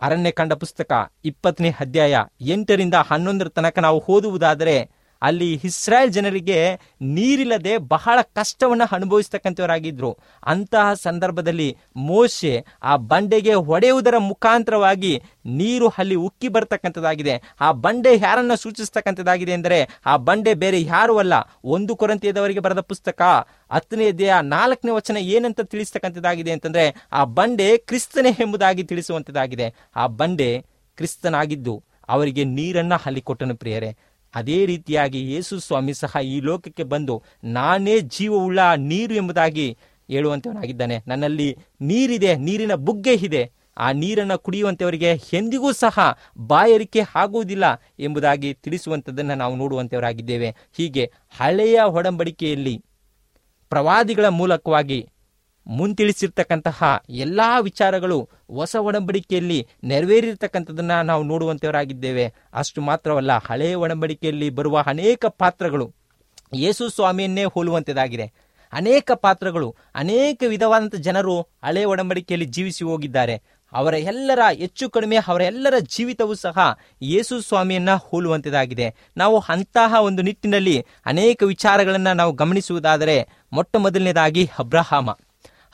[0.00, 0.92] ಅರಣ್ಯ ಕಂಡ ಪುಸ್ತಕ
[1.24, 4.90] ಇಪ್ಪತ್ತನೇ ಅಧ್ಯಾಯ ಎಂಟರಿಂದ ಹನ್ನೊಂದರ ತನಕ ನಾವು ಓದುವುದಾದರೆ
[5.22, 15.88] ಅಲ್ಲಿ ಇಸ್ರಾಯೇಲ್ ಜನರಿಗೆ ನೀರಿಲ್ಲದೆ ಬಹಳ ಕಷ್ಟವನ್ನು ಅನುಭವಿಸ್ತಕ್ಕಂಥವರಾಗಿದ್ದರು ಅಂತಹ ಸಂದರ್ಭದಲ್ಲಿ ಮೋಶೆ ಆ ಬಂಡೆಗೆ ಹೊಡೆಯುವುದರ ಮುಖಾಂತರವಾಗಿ ನೀರು
[15.88, 17.42] ಅಲ್ಲಿ ಉಕ್ಕಿ ಬರ್ತಕ್ಕಂಥದ್ದಾಗಿದೆ.
[17.60, 21.32] ಆ ಬಂಡೆ ಯಾರನ್ನ ಸೂಚಿಸ್ತಕ್ಕಂಥದ್ದಾಗಿದೆ ಎಂದರೆ ಆ ಬಂಡೆ ಬೇರೆ ಯಾರು ಅಲ್ಲ.
[21.64, 23.22] ಒಂದು ಕೊರಂತಿಯದವರಿಗೆ ಬರೆದ ಪುಸ್ತಕ.
[23.70, 29.74] ಹತ್ತನೇ ಅಧ್ಯಾಯ ನಾಲ್ಕನೇ ವಚನ ಏನಂತ ತಿಳಿಸ್ತಕ್ಕಂಥದ್ದಾಗಿದೆ ಅಂತಂದ್ರೆ ಆ ಬಂಡೆ ಕ್ರಿಸ್ತನೇ ಎಂಬುದಾಗಿ ತಿಳಿಸುವಂಥದ್ದಾಗಿದೆ.
[29.96, 30.64] ಆ ಬಂಡೆ
[30.96, 33.96] ಕ್ರಿಸ್ತನಾಗಿದ್ದು ಅವರಿಗೆ ನೀರನ್ನ ಅಲ್ಲಿ ಕೊಟ್ಟನು ಪ್ರಿಯರೇ.
[34.36, 37.14] ಅದೇ ರೀತಿಯಾಗಿ ಯೇಸು ಸ್ವಾಮಿ ಸಹ ಈ ಲೋಕಕ್ಕೆ ಬಂದು,
[37.44, 39.68] ನಾನೇ ಜೀವವುಳ್ಳ ನೀರು ಎಂಬುದಾಗಿ
[40.08, 40.96] ಹೇಳುವಂತವನಾಗಿದ್ದಾನೆ.
[41.06, 41.48] ನನ್ನಲ್ಲಿ
[41.80, 43.44] ನೀರಿದೆ, ನೀರಿನ ಬುಗ್ಗೆ ಇದೆ.
[43.78, 45.96] ಆ ನೀರನ್ನು ಕುಡಿಯುವಂಥವರಿಗೆ ಎಂದಿಗೂ ಸಹ
[46.46, 47.64] ಬಾಯರಿಕೆ ಆಗುವುದಿಲ್ಲ
[47.98, 51.04] ಎಂಬುದಾಗಿ ತಿಳಿಸುವಂಥದ್ದನ್ನು ನಾವು ನೋಡುವಂಥವರಾಗಿದ್ದೇವೆ ಹೀಗೆ
[51.38, 52.74] ಹಳೆಯ ಒಡಂಬಡಿಕೆಯಲ್ಲಿ
[53.72, 54.98] ಪ್ರವಾದಿಗಳ ಮೂಲಕವಾಗಿ
[55.66, 62.34] ಮುಂತಿಳಿಸಿರ್ತಕ್ಕಂತಹ ಎಲ್ಲ ವಿಚಾರಗಳು ಹೊಸ ಒಡಂಬಡಿಕೆಯಲ್ಲಿ ನೆರವೇರಿರ್ತಕ್ಕಂಥದ್ದನ್ನ ನಾವು ನೋಡುವಂತವರಾಗಿದ್ದೇವೆ.
[62.54, 65.94] ಅಷ್ಟು ಮಾತ್ರವಲ್ಲ ಹಳೆಯ ಒಡಂಬಡಿಕೆಯಲ್ಲಿ ಬರುವ ಅನೇಕ ಪಾತ್ರಗಳು
[66.54, 68.32] ಯೇಸು ಸ್ವಾಮಿಯನ್ನೇ ಹೋಲುವಂತದಾಗಿದೆ.
[68.72, 73.42] ಅನೇಕ ಪಾತ್ರಗಳು, ಅನೇಕ ವಿಧವಾದಂಥ ಜನರು ಹಳೆಯ ಒಡಂಬಡಿಕೆಯಲ್ಲಿ ಜೀವಿಸಿ ಹೋಗಿದ್ದಾರೆ.
[73.72, 78.94] ಅವರ ಎಲ್ಲರ ಹೆಚ್ಚು ಕಡಿಮೆ, ಅವರ ಎಲ್ಲರ ಜೀವಿತವೂ ಸಹ ಯೇಸು ಸ್ವಾಮಿಯನ್ನ ಹೋಲುವಂತದಾಗಿದೆ.
[79.16, 85.10] ನಾವು ಅಂತಹ ಒಂದು ನಿಟ್ಟಿನಲ್ಲಿ ಅನೇಕ ವಿಚಾರಗಳನ್ನು ನಾವು ಗಮನಿಸುವುದಾದರೆ, ಮೊಟ್ಟ ಮೊದಲನೇದಾಗಿ ಅಬ್ರಹಾಮ.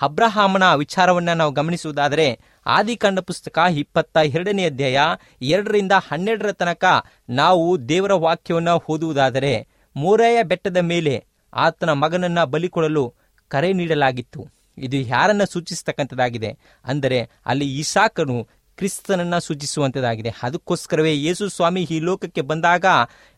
[0.02, 4.98] ಅಬ್ರಹಾಮನ ವಿಚಾರವನ್ನ ನಾವು ಗಮನಿಸುವುದಾದರೆ, ಆದಿಕಾಂಡ ಪುಸ್ತಕ ಇಪ್ಪತ್ತ ಎರಡನೇ ಅಧ್ಯಾಯ
[5.42, 6.84] ಎರಡರಿಂದ ಹನ್ನೆರಡರ ತನಕ
[7.28, 13.14] ನಾವು ದೇವರ ವಾಕ್ಯವನ್ನು ಓದುವುದಾದರೆ ಮೂರೆಯ ಬೆಟ್ಟದ ಮೇಲೆ ಆತನ ಮಗನನ್ನ ಬಲಿಕೊಡಲು
[13.48, 14.48] ಕರೆ ನೀಡಲಾಗಿತ್ತು.
[14.78, 16.58] ಇದು ಯಾರನ್ನ ಸೂಚಿಸತಕ್ಕಂಥದ್ದಾಗಿದೆ?
[16.84, 22.84] ಅಂದರೆ ಅಲ್ಲಿ ಇಸಾಕನು ಕ್ರಿಸ್ತನನ್ನ ಸೂಚಿಸುವಂಥದ್ದಾಗಿದೆ ಅದಕ್ಕೋಸ್ಕರವೇ ಯೇಸು ಸ್ವಾಮಿ ಈ ಲೋಕಕ್ಕೆ ಬಂದಾಗ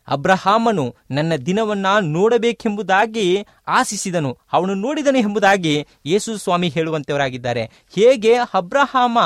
[0.07, 4.37] ಅಬ್ರಹಾಮನು ನನ್ನ ದಿನವನ್ನ ನೋಡಬೇಕೆಂಬುದಾಗಿ ಆಶಿಸಿದನು.
[4.53, 7.63] ಅವನು ನೋಡಿದನು ಎಂಬುದಾಗಿ ಯೇಸು ಸ್ವಾಮಿ ಹೇಳುವಂತವರಾಗಿದ್ದಾರೆ.
[7.95, 9.19] ಹೇಗೆ ಅಬ್ರಹಾಮ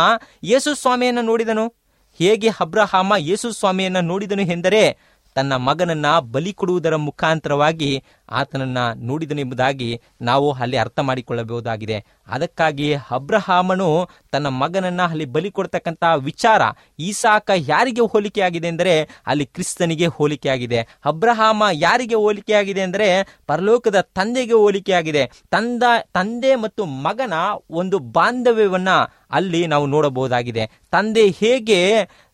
[0.43, 1.79] ಯೇಸು ಸ್ವಾಮಿಯನ್ನು ನೋಡಿದನು?
[2.17, 4.97] ಹೇಗೆ ಅಬ್ರಹಾಮ ಯೇಸು ಸ್ವಾಮಿಯನ್ನ ನೋಡಿದನು ಎಂದರೆ
[5.35, 12.05] ತನ್ನ ಮಗನನ್ನ ಬಲಿ ಕೊಡುವುದರ ಮುಖಾಂತರವಾಗಿ ಆತನನ್ನ ನೋಡಿದನೆಂಬುದಾಗಿ ನಾವು ಅಲ್ಲಿ ಅರ್ಥ ಮಾಡಿಕೊಳ್ಳಬಹುದಾಗಿದೆ.
[12.27, 16.61] ಅದಕ್ಕಾಗಿ ಅಬ್ರಹಾಮನು ತನ್ನ ಮಗನನ್ನ ಅಲ್ಲಿ ಬಲಿ ಕೊಡ್ತಕ್ಕಂತಹ ವಿಚಾರ
[16.99, 20.87] ಈಸಾಕ ಯಾರಿಗೆ ಹೋಲಿಕೆಯಾಗಿದೆ ಎಂದರೆ ಅಲ್ಲಿ ಕ್ರಿಸ್ತನಿಗೆ ಹೋಲಿಕೆಯಾಗಿದೆ.
[21.05, 25.31] ಅಬ್ರಹಾಮ ಯಾರಿಗೆ ಹೋಲಿಕೆಯಾಗಿದೆ ಅಂದರೆ ಪರಲೋಕದ ತಂದೆಗೆ ಹೋಲಿಕೆಯಾಗಿದೆ.
[25.51, 27.33] ತಂದ, ತಂದೆ ಮತ್ತು ಮಗನ
[27.69, 28.89] ಒಂದು ಬಾಂಧವ್ಯವನ್ನ
[29.31, 30.69] ಅಲ್ಲಿ ನಾವು ನೋಡಬಹುದಾಗಿದೆ.
[30.91, 31.79] ತಂದೆ ಹೇಗೆ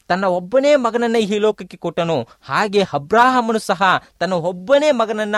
[0.07, 2.17] ತನ್ನ ಒಬ್ಬನೇ ಮಗನನ್ನ ಈ ಲೋಕಕ್ಕೆ ಕೊಟ್ಟನು.
[2.41, 3.81] ಹಾಗೆ ಅಬ್ರಾಹಮನು ಸಹ
[4.19, 5.35] ತನ್ನ ಒಬ್ಬನೇ ಮಗನನ್ನ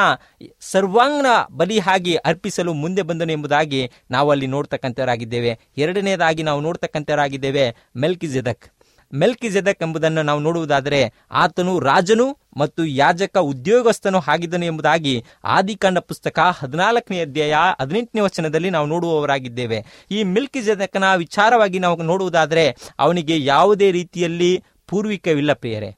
[0.59, 5.59] ಸರ್ವಾಂಗನ ಬಲಿಯಾಗಿ ಅರ್ಪಿಸಲು ಮುಂದೆ ಬಂದನು ಎಂಬುದಾಗಿ ನಾವು ಅಲ್ಲಿ ನೋಡ್ತಕ್ಕಂಥವರಾಗಿದ್ದೇವೆ.
[5.77, 8.65] ಎರಡನೇದಾಗಿ ನಾವು ನೋಡ್ತಕ್ಕಂಥವರಾಗಿದ್ದೇವೆ ಮೆಲ್ಕಿ ಜೆದಕ್
[9.13, 17.21] ಮೆಲ್ಕಿ ಜೆದಕ್ ಎಂಬುದನ್ನು ನಾವು ನೋಡುವುದಾದರೆ, ಆತನು ರಾಜನು ಮತ್ತು ಯಾಜಕ ಉದ್ಯೋಗಸ್ಥನು ಆಗಿದ್ದನು ಎಂಬುದಾಗಿ ಆದಿಕಾಂಡ ಪುಸ್ತಕ ಹದಿನಾಲ್ಕನೇ
[17.21, 20.07] ಅಧ್ಯಾಯ ಹದಿನೆಂಟನೇ ವಚನದಲ್ಲಿ ನಾವು ನೋಡುವವರಾಗಿದ್ದೇವೆ.
[20.11, 25.95] ಈ ಮಿಲ್ಕಿ ಜದಕನ ವಿಚಾರವಾಗಿ ನಾವು ನೋಡುವುದಾದರೆ, ಅವನಿಗೆ ಯಾವುದೇ ರೀತಿಯಲ್ಲಿ ಪೂರ್ವಿಕವಿಲ್ಲ ಪ್ರಿಯರೇ.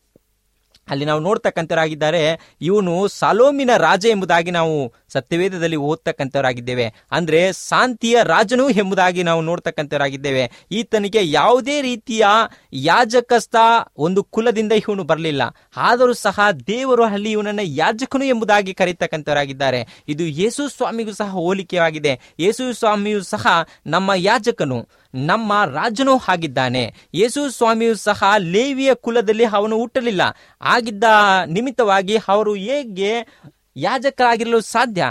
[0.89, 2.54] ಅಲ್ಲಿ ನಾವು ನೋಡ್ತಕ್ಕಂಥವರಾಗಿದ್ದಾರೆ.
[2.62, 6.93] ಇವನು ಸಾಲೋಮಿನ ರಾಜ ಎಂಬುದಾಗಿ ನಾವು ಸತ್ಯವೇದದಲ್ಲಿ ಓದ್ತಕ್ಕಂಥವರಾಗಿದ್ದೇವೆ.
[7.12, 10.52] ಅಂದ್ರೆ ಶಾಂತಿಯ ರಾಜನು ಎಂಬುದಾಗಿ ನಾವು ನೋಡ್ತಕ್ಕಂಥವರಾಗಿದ್ದೇವೆ.
[10.71, 12.25] ಈತನಿಗೆ ಯಾವುದೇ ರೀತಿಯ
[12.73, 13.56] ಯಾಜಕಸ್ಥ
[13.97, 15.41] ಒಂದು ಕುಲದಿಂದ ಇವನು ಬರಲಿಲ್ಲ.
[15.78, 20.04] ಆದರೂ ಸಹ ದೇವರು ಅಲ್ಲಿ ಇವನನ್ನ ಯಾಜಕನು ಎಂಬುದಾಗಿ ಕರೀತಕ್ಕಂಥವರಾಗಿದ್ದಾರೆ.
[20.08, 22.19] ಇದು ಯೇಸು ಸ್ವಾಮಿಗೂ ಸಹ ಹೋಲಿಕೆಯಾಗಿದೆ.
[22.39, 23.47] ಯೇಸು ಸ್ವಾಮಿಯು ಸಹ
[23.88, 24.88] ನಮ್ಮ ಯಾಜಕನು.
[25.15, 30.21] ನಮ್ಮ ರಾಜನೂ ಆಗಿದ್ದಾನೆ ಯೇಸು ಸ್ವಾಮಿಯು ಸಹ ಲೇವಿಯ ಕುಲದಲ್ಲಿ ಅವನು ಹುಟ್ಟಲಿಲ್ಲ.
[30.61, 31.03] ಆಗಿದ್ದ
[31.45, 33.13] ನಿಮಿತ್ತವಾಗಿ ಅವರು ಹೇಗೆ
[33.75, 35.05] ಯಾಜಕರಾಗಿರಲು ಸಾಧ್ಯ?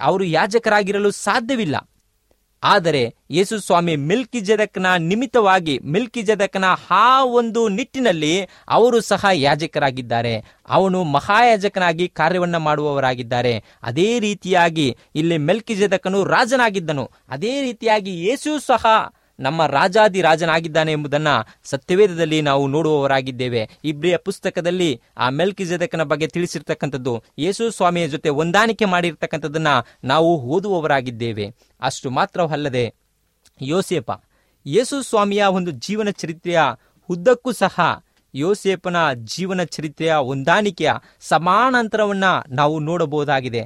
[0.00, 1.76] ಅವರು ಯಾಜಕರಾಗಿರಲು ಸಾಧ್ಯವಿಲ್ಲ.
[2.62, 10.44] ಆದರೆ ಯೇಸು ಸ್ವಾಮಿ ಮಿಲ್ಕಿ ಜದಕ್ನ ನಿಮಿತ್ತವಾಗಿ ಮಿಲ್ಕಿ ಜದಕ್ನ ಆ ಒಂದು ನಿಟ್ಟಿನಲ್ಲಿ ಅವರು ಸಹ ಯಾಜಕರಾಗಿದ್ದಾರೆ.
[10.68, 13.64] ಅವನು ಮಹಾಯಾಜಕನಾಗಿ ಕಾರ್ಯವನ್ನು ಮಾಡುವವರಾಗಿದ್ದಾರೆ.
[13.82, 17.10] ಅದೇ ರೀತಿಯಾಗಿ ಇಲ್ಲಿ ಮೆಲ್ಕಿ ಜದಕನು ರಾಜನಾಗಿದ್ದನು.
[17.28, 18.86] ಅದೇ ರೀತಿಯಾಗಿ ಯೇಸು ಸಹ
[19.40, 21.28] ನಮ್ಮ ರಾಜಾದಿ ರಾಜನಾಗಿದ್ದಾನೆ ಎಂಬುದನ್ನ
[21.64, 23.68] ಸತ್ಯವೇದದಲ್ಲಿ ನಾವು ನೋಡುವವರಾಗಿದ್ದೇವೆ.
[23.84, 29.68] ಇಬ್ರಿಯ ಪುಸ್ತಕದಲ್ಲಿ ಆ ಮೆಲ್ಕಿ ಜದಕನ ಬಗ್ಗೆ ತಿಳಿಸಿರ್ತಕ್ಕಂಥದ್ದು, ಯೇಸು ಸ್ವಾಮಿಯ ಜೊತೆ ಹೊಂದಾಣಿಕೆ ಮಾಡಿರ್ತಕ್ಕಂಥದ್ದನ್ನ
[30.04, 31.54] ನಾವು ಓದುವವರಾಗಿದ್ದೇವೆ.
[31.82, 32.94] ಅಷ್ಟು ಮಾತ್ರವಲ್ಲದೆ,
[33.62, 34.10] ಯೋಸೇಪ,
[34.66, 36.60] ಯೇಸು ಸ್ವಾಮಿಯ ಒಂದು ಜೀವನ ಚರಿತ್ರೆಯ
[37.08, 43.62] ಉದ್ದಕ್ಕೂ ಸಹ ಯೋಸೇಪನ ಜೀವನ ಚರಿತ್ರೆಯ ಹೊಂದಾಣಿಕೆಯ ಸಮಾನಾಂತರವನ್ನು ನಾವು ನೋಡಬಹುದಾಗಿದೆ.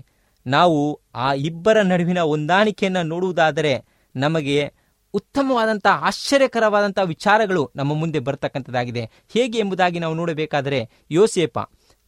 [0.46, 3.84] ನಾವು ಆ ಇಬ್ಬರ ನಡುವಿನ ಹೊಂದಾಣಿಕೆಯನ್ನು ನೋಡುವುದಾದರೆ
[4.16, 4.72] ನಮಗೆ
[5.14, 9.10] ಉತ್ತಮವಾದಂತಹ ಆಶ್ಚರ್ಯಕರವಾದಂಥ ವಿಚಾರಗಳು ನಮ್ಮ ಮುಂದೆ ಬರ್ತಕ್ಕಂಥದ್ದಾಗಿದೆ.
[9.32, 11.58] ಹೇಗೆ ಎಂಬುದಾಗಿ ನಾವು ನೋಡಬೇಕಾದರೆ ಯೋಸೇಪ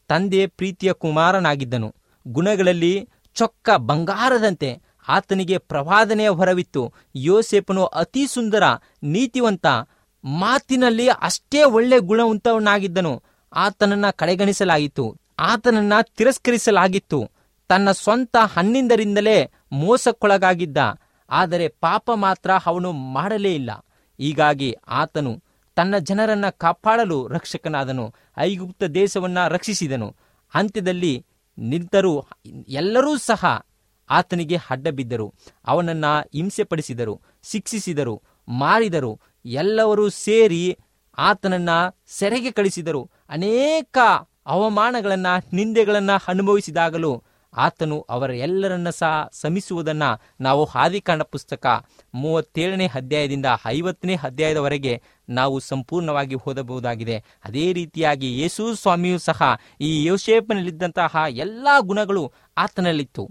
[0.08, 1.94] ತಂದೆ ಪ್ರೀತಿಯ ಕುಮಾರನಾಗಿದ್ದನು.
[2.26, 8.62] ಗುಣಗಳಲ್ಲಿ ಚೊಕ್ಕ ಬಂಗಾರದಂತೆ ಆತನಿಗೆ ಪ್ರವಾದನೆಯ ಹೊರವಿತ್ತು ಯೋಸೇಪನು ಅತಿ ಸುಂದರ,
[9.02, 9.66] ನೀತಿವಂತ,
[10.24, 13.22] ಮಾತಿನಲ್ಲಿ ಅಷ್ಟೇ ಒಳ್ಳೆ ಗುಣವಂತವನಾಗಿದ್ದನು.
[13.52, 15.04] ಆತನನ್ನ ಕಡೆಗಣಿಸಲಾಗಿತ್ತು
[15.38, 17.30] ಆತನನ್ನ ತಿರಸ್ಕರಿಸಲಾಗಿತ್ತು.
[17.68, 20.78] ತನ್ನ ಸ್ವಂತ ಹಣ್ಣಿಂದರಿಂದಲೇ ಮೋಸಕ್ಕೊಳಗಾಗಿದ್ದ.
[21.30, 23.86] ಆದರೆ ಪಾಪ ಮಾತ್ರ ಅವನು ಮಾಡಲೇ ಇಲ್ಲ.
[24.18, 25.42] ಹೀಗಾಗಿ ಆತನು
[25.74, 28.14] ತನ್ನ ಜನರನ್ನ ಕಾಪಾಡಲು ರಕ್ಷಕನಾದನು.
[28.38, 30.16] ಐಗುಪ್ತ ದೇಶವನ್ನ ರಕ್ಷಿಸಿದನು.
[30.54, 31.26] ಅಂತ್ಯದಲ್ಲಿ
[31.58, 32.26] ನಿಂತರೂ
[32.68, 33.66] ಎಲ್ಲರೂ ಸಹ
[34.10, 35.34] ಆತನಿಗೆ ಅಡ್ಡ ಬಿದ್ದರು
[35.66, 39.20] ಅವನನ್ನ ಹಿಂಸೆಪಡಿಸಿದರು, ಶಿಕ್ಷಿಸಿದರು, ಮಾರಿದರು.
[39.44, 40.78] ಎಲ್ಲವರೂ ಸೇರಿ
[41.18, 41.70] ಆತನನ್ನ
[42.06, 43.10] ಸೆರೆಗೆ ಕಳಿಸಿದರು.
[43.28, 43.98] ಅನೇಕ
[44.46, 47.22] ಅವಮಾನಗಳನ್ನ, ನಿಂದೆಗಳನ್ನ ಅನುಭವಿಸಿದಾಗಲೂ
[47.56, 50.02] ಆತನು ಅವರ ಎಲ್ಲರನ್ನ ಸಹ ಸಮಿಸುವುದನ್ನ
[50.40, 57.24] ನಾವು ಹಾದಿಕಾಂಡ ಪುಸ್ತಕ ಮೂವತ್ತೇಳನೇ ಅಧ್ಯಾಯದಿಂದ ಐವತ್ತನೇ ಅಧ್ಯಾಯದವರೆಗೆ ನಾವು ಸಂಪೂರ್ಣವಾಗಿ ಓದಬಹುದಾಗಿದೆ.
[57.44, 59.42] ಅದೇ ರೀತಿಯಾಗಿ ಯೇಸು ಸ್ವಾಮಿಯೂ ಸಹ
[59.80, 63.30] ಈ ಯೋಶೇಪನಲ್ಲಿದ್ದಂತಹ ಎಲ್ಲಾ ಗುಣಗಳು ಆತನಲ್ಲಿತ್ತು.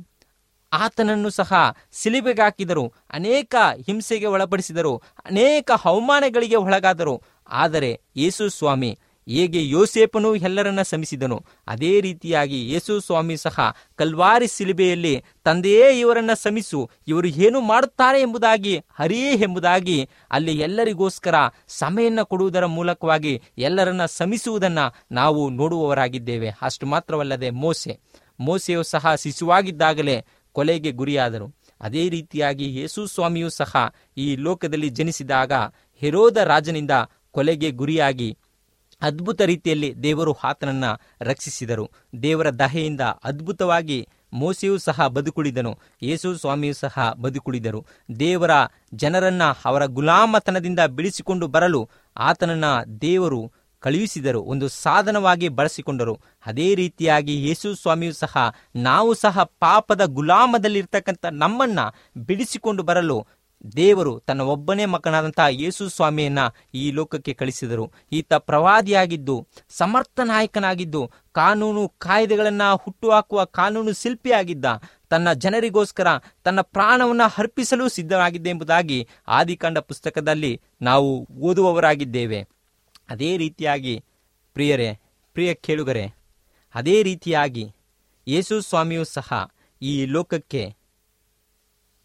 [0.73, 7.21] ಆತನನ್ನು ಸಹ ಸಿಲಿಬೆಗೆ ಹಾಕಿದರು, ಅನೇಕ ಹಿಂಸೆಗೆ ಒಳಪಡಿಸಿದರು, ಅನೇಕ ಅವಮಾನಗಳಿಗೆ ಒಳಗಾದರು.
[7.49, 15.99] ಆದರೆ ಯೇಸು ಸ್ವಾಮಿ ಹೇಗೆ ಯೋಸೇಪನು ಎಲ್ಲರನ್ನ ಸಮಿಸಿದನು ಅದೇ ರೀತಿಯಾಗಿ ಯೇಸು ಸ್ವಾಮಿ ಸಹ ಕಲ್ವಾರಿ ಸಿಲಿಬೆಯಲ್ಲಿ ತಂದೆಯೇ
[15.99, 21.35] ಇವರನ್ನ ಸಮಿಸು ಇವರು ಏನು ಮಾಡುತ್ತಾರೆ ಎಂಬುದಾಗಿ ಹರಿಯೇ ಎಂಬುದಾಗಿ ಅಲ್ಲಿ ಎಲ್ಲರಿಗೋಸ್ಕರ
[21.67, 24.79] ಸಮಯನ್ನ ಕೊಡುವುದರ ಮೂಲಕವಾಗಿ ಎಲ್ಲರನ್ನ ಶಮಿಸುವುದನ್ನ
[25.11, 26.49] ನಾವು ನೋಡುವವರಾಗಿದ್ದೇವೆ.
[26.61, 27.99] ಅಷ್ಟು ಮಾತ್ರವಲ್ಲದೆ ಮೋಸೆ.
[28.39, 31.55] ಮೋಸೆಯು ಸಹ ಶಿಶುವಾಗಿದ್ದಾಗಲೇ ಕೊಲೆಗೆ ಗುರಿಯಾದರು.
[31.81, 35.53] ಅದೇ ರೀತಿಯಾಗಿ ಯೇಸು ಸ್ವಾಮಿಯೂ ಸಹ ಈ ಲೋಕದಲ್ಲಿ ಜನಿಸಿದಾಗ
[35.95, 36.91] ಹೆರೋದ ರಾಜನಿಂದ
[37.31, 38.37] ಕೊಲೆಗೆ ಗುರಿಯಾಗಿ
[39.05, 40.85] ಅದ್ಭುತ ರೀತಿಯಲ್ಲಿ ದೇವರು ಆತನನ್ನ
[41.21, 41.85] ರಕ್ಷಿಸಿದರು.
[42.23, 45.79] ದೇವರ ದಹೆಯಿಂದ ಅದ್ಭುತವಾಗಿ ಮೋಸೆಯೂ ಸಹ ಬದುಕುಳಿದನು.
[46.01, 47.85] ಯೇಸು ಸ್ವಾಮಿಯೂ ಸಹ ಬದುಕುಳಿದರು.
[48.19, 48.51] ದೇವರ
[48.93, 52.65] ಜನರನ್ನ ಅವರ ಗುಲಾಮತನದಿಂದ ಬಿಡಿಸಿಕೊಂಡು ಬರಲು ಆತನನ್ನ
[53.01, 54.41] ದೇವರು ಕಳುಹಿಸಿದರು.
[54.41, 56.19] ಒಂದು ಸಾಧನವಾಗಿ ಬಳಸಿಕೊಂಡರು.
[56.45, 58.37] ಅದೇ ರೀತಿಯಾಗಿ ಯೇಸು ಸ್ವಾಮಿಯೂ ಸಹ
[58.75, 61.79] ನಾವು ಸಹ ಪಾಪದ ಗುಲಾಮದಲ್ಲಿರ್ತಕ್ಕಂಥ ನಮ್ಮನ್ನ
[62.17, 63.27] ಬಿಡಿಸಿಕೊಂಡು ಬರಲು
[63.77, 66.39] ದೇವರು ತನ್ನ ಒಬ್ಬನೇ ಮಗನಾದಂತಹ ಯೇಸು ಸ್ವಾಮಿಯನ್ನ
[66.73, 67.91] ಈ ಲೋಕಕ್ಕೆ ಕಳಿಸಿದರು.
[68.11, 74.65] ಈತ ಪ್ರವಾದಿಯಾಗಿದ್ದು, ಸಮರ್ಥ ನಾಯಕನಾಗಿದ್ದು, ಕಾನೂನು ಕಾಯ್ದೆಗಳನ್ನ ಹುಟ್ಟುಹಾಕುವ ಕಾನೂನು ಶಿಲ್ಪಿಯಾಗಿದ್ದ,
[75.09, 76.07] ತನ್ನ ಜನರಿಗೋಸ್ಕರ
[76.43, 82.47] ತನ್ನ ಪ್ರಾಣವನ್ನ ಅರ್ಪಿಸಲು ಸಿದ್ಧನಾಗಿದ್ದ ಎಂಬುದಾಗಿ ಆದಿಕಾಂಡ ಪುಸ್ತಕದಲ್ಲಿ ನಾವು ಓದುವವರಾಗಿದ್ದೇವೆ.
[83.09, 84.03] ಅದೇ ರೀತಿಯಾಗಿ
[84.53, 84.99] ಪ್ರಿಯರೇ,
[85.33, 86.15] ಪ್ರಿಯ ಕೇಳುಗರೆ,
[86.75, 87.73] ಅದೇ ರೀತಿಯಾಗಿ
[88.27, 89.51] ಯೇಸು ಸ್ವಾಮಿಯೂ ಸಹ
[89.81, 90.75] ಈ ಲೋಕಕ್ಕೆ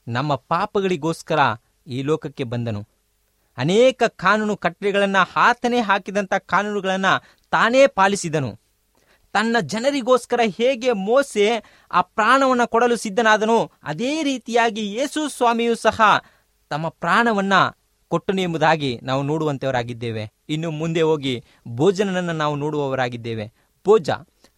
[0.09, 1.39] ನಮ್ಮ ಪಾಪಗಳಿಗೋಸ್ಕರ
[1.87, 2.89] ಈ ಲೋಕಕ್ಕೆ ಬಂದನು.
[3.59, 8.61] ಅನೇಕ ಕಾನೂನು ಕಟ್ಟಳೆಗಳನ್ನು ಆತನೇ ಹಾಕಿದಂಥ ಕಾನೂನುಗಳನ್ನು ತಾನೇ ಪಾಲಿಸಿದನು.
[9.33, 16.01] ತನ್ನ ಜನರಿಗೋಸ್ಕರ ಹೇಗೆ ಮೋಸೆ ಆ ಪ್ರಾಣವನ್ನು ಕೊಡಲು ಸಿದ್ಧನಾದನು ಅದೇ ರೀತಿಯಾಗಿ ಯೇಸು ಸ್ವಾಮಿಯು ಸಹ
[16.69, 20.33] ತಮ್ಮ ಪ್ರಾಣವನ್ನು ಕೊಟ್ಟನು ಎಂಬುದಾಗಿ ನಾವು ನೋಡುವಂತವರಾಗಿದ್ದೇವೆ.
[20.49, 23.53] ಇನ್ನು ಮುಂದೆ ಹೋಗಿ ಭೋಜನನನ್ನು ನಾವು ನೋಡುವವರಾಗಿದ್ದೇವೆ.
[23.85, 24.11] ಭೋಜ.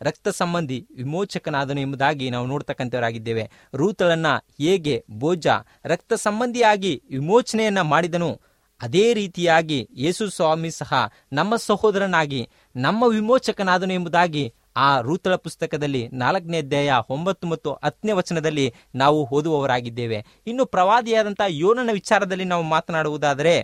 [0.03, 3.51] ರಕ್ತ ಸಂಬಂಧಿ ವಿಮೋಚಕನಾದನು ಎಂಬುದಾಗಿ ನಾವು ನೋಡ್ತಕ್ಕಂಥವರಾಗಿದ್ದೇವೆ.
[3.75, 4.27] ರೂತಳನ್ನ
[4.61, 5.47] ಹೇಗೆ ಭೋಜ
[5.85, 8.41] ರಕ್ತ ಸಂಬಂಧಿಯಾಗಿ ವಿಮೋಚನೆಯನ್ನ ಮಾಡಿದನು,
[8.81, 10.95] ಅದೇ ರೀತಿಯಾಗಿ ಯೇಸು ಸ್ವಾಮಿ ಸಹ
[11.33, 19.29] ನಮ್ಮ ಸಹೋದರನಾಗಿ, ನಮ್ಮ ವಿಮೋಚಕನಾದನು ಎಂಬುದಾಗಿ ಆ ರೂತಳ ಪುಸ್ತಕದಲ್ಲಿ ನಾಲ್ಕನೇ ಅಧ್ಯಾಯ ಒಂಬತ್ತು ಮತ್ತು ಹತ್ತನೇ ವಚನದಲ್ಲಿ ನಾವು
[19.29, 20.25] ಓದುವವರಾಗಿದ್ದೇವೆ.
[20.47, 23.61] ಇನ್ನು ಪ್ರವಾದಿಯಾದಂತಹ ಯೋನನ ವಿಚಾರದಲ್ಲಿ ನಾವು ಮಾತನಾಡುವುದಾದರೆ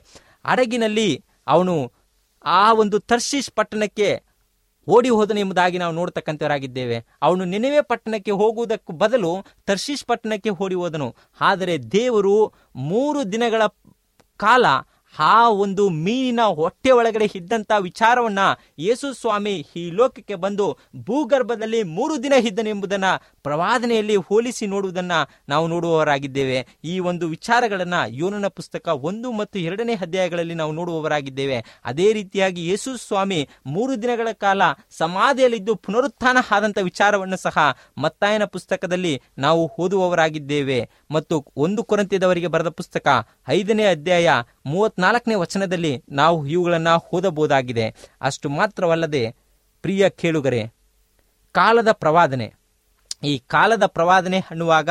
[0.47, 1.93] ಹಡಗಿನಲ್ಲಿ ಅವನು
[2.45, 4.28] ಆ ಒಂದು ತರ್ಶೀಶ್ ಪಟ್ಟಣಕ್ಕೆ
[4.89, 7.07] ಓಡಿ ಹೋದನು ಎಂಬುದಾಗಿ ನಾವು ನೋಡ್ತಕ್ಕಂಥವರಾಗಿದ್ದೇವೆ.
[7.23, 11.15] ಅವನು ನೆನೆವೆ ಪಟ್ಟಣಕ್ಕೆ ಹೋಗುವುದಕ್ಕೂ ಬದಲು ತರ್ಶೀಶ್ ಪಟ್ಟಣಕ್ಕೆ ಓಡಿ ಹೋದನು.
[11.41, 13.63] ಆದರೆ ದೇವರು ಮೂರು ದಿನಗಳ
[14.37, 14.67] ಕಾಲ
[15.19, 18.39] ಆ ಒಂದು ಮೀನಿನ ಹೊಟ್ಟೆ ಒಳಗಡೆ ಇದ್ದಂತ ವಿಚಾರವನ್ನ
[18.79, 23.05] ಯೇಸು ಸ್ವಾಮಿ ಈ ಲೋಕಕ್ಕೆ ಬಂದು ಭೂಗರ್ಭದಲ್ಲಿ ಮೂರು ದಿನ ಇದ್ದನು ಎಂಬುದನ್ನ
[23.43, 25.13] ಪ್ರವಾದನೆಯಲ್ಲಿ ಹೋಲಿಸಿ ನೋಡುವುದನ್ನ
[25.49, 26.67] ನಾವು ನೋಡುವವರಾಗಿದ್ದೇವೆ.
[26.85, 31.65] ಈ ಒಂದು ವಿಚಾರಗಳನ್ನ ಯೋನನ ಪುಸ್ತಕ ಒಂದು ಮತ್ತು ಎರಡನೇ ಅಧ್ಯಾಯಗಳಲ್ಲಿ ನಾವು ನೋಡುವವರಾಗಿದ್ದೇವೆ.
[31.85, 37.59] ಅದೇ ರೀತಿಯಾಗಿ ಯೇಸು ಸ್ವಾಮಿ ಮೂರು ದಿನಗಳ ಕಾಲ ಸಮಾಧಿಯಲ್ಲಿದ್ದು ಪುನರುತ್ಥಾನ ಆದಂತ ವಿಚಾರವನ್ನು ಸಹ
[37.99, 40.91] ಮತ್ತಾಯನ ಪುಸ್ತಕದಲ್ಲಿ ನಾವು ಓದುವವರಾಗಿದ್ದೇವೆ.
[41.11, 44.31] ಮತ್ತು ಒಂದು ಕೊರಂತಿದವರಿಗೆ ಬರೆದ ಪುಸ್ತಕ ಐದನೇ ಅಧ್ಯಾಯ
[44.99, 47.95] ಮೂವತ್ನಾಲ್ಕನೇ ವಚನದಲ್ಲಿ ನಾವು ಇವುಗಳನ್ನು ಓದಬಹುದಾಗಿದೆ.
[48.21, 49.35] ಅಷ್ಟು ಮಾತ್ರವಲ್ಲದೆ,
[49.83, 50.73] ಪ್ರಿಯ ಕೇಳುಗರೆ,
[51.53, 52.55] ಕಾಲದ ಪ್ರವಾದನೆ.
[53.25, 54.91] ಈ ಕಾಲದ ಪ್ರವಾದನೆ ಅನ್ನುವಾಗ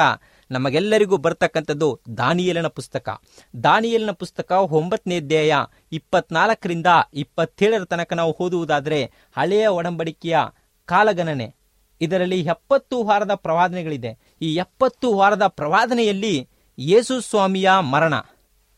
[0.52, 3.22] ನಮಗೆಲ್ಲರಿಗೂ ಬರ್ತಕ್ಕಂಥದ್ದು ದಾನಿಯೇಲನ ಪುಸ್ತಕ.
[3.63, 5.54] ದಾನಿಯೇಲನ ಪುಸ್ತಕ ಒಂಬತ್ತನೇ ಅಧ್ಯಾಯ
[5.91, 10.38] ಇಪ್ಪತ್ನಾಲ್ಕರಿಂದ ಇಪ್ಪತ್ತೇಳರ ತನಕ ನಾವು ಓದುವುದಾದರೆ ಹಳೆಯ ಒಡಂಬಡಿಕೆಯ
[10.86, 11.56] ಕಾಲಗಣನೆ.
[12.02, 14.17] ಇದರಲ್ಲಿ ಎಪ್ಪತ್ತು ವಾರದ ಪ್ರವಾದನೆಗಳಿದೆ.
[14.41, 16.48] ಈ ಎಪ್ಪತ್ತು ವಾರದ ಪ್ರವಾದನೆಯಲ್ಲಿ
[16.80, 18.13] ಯೇಸು ಸ್ವಾಮಿಯ ಮರಣ,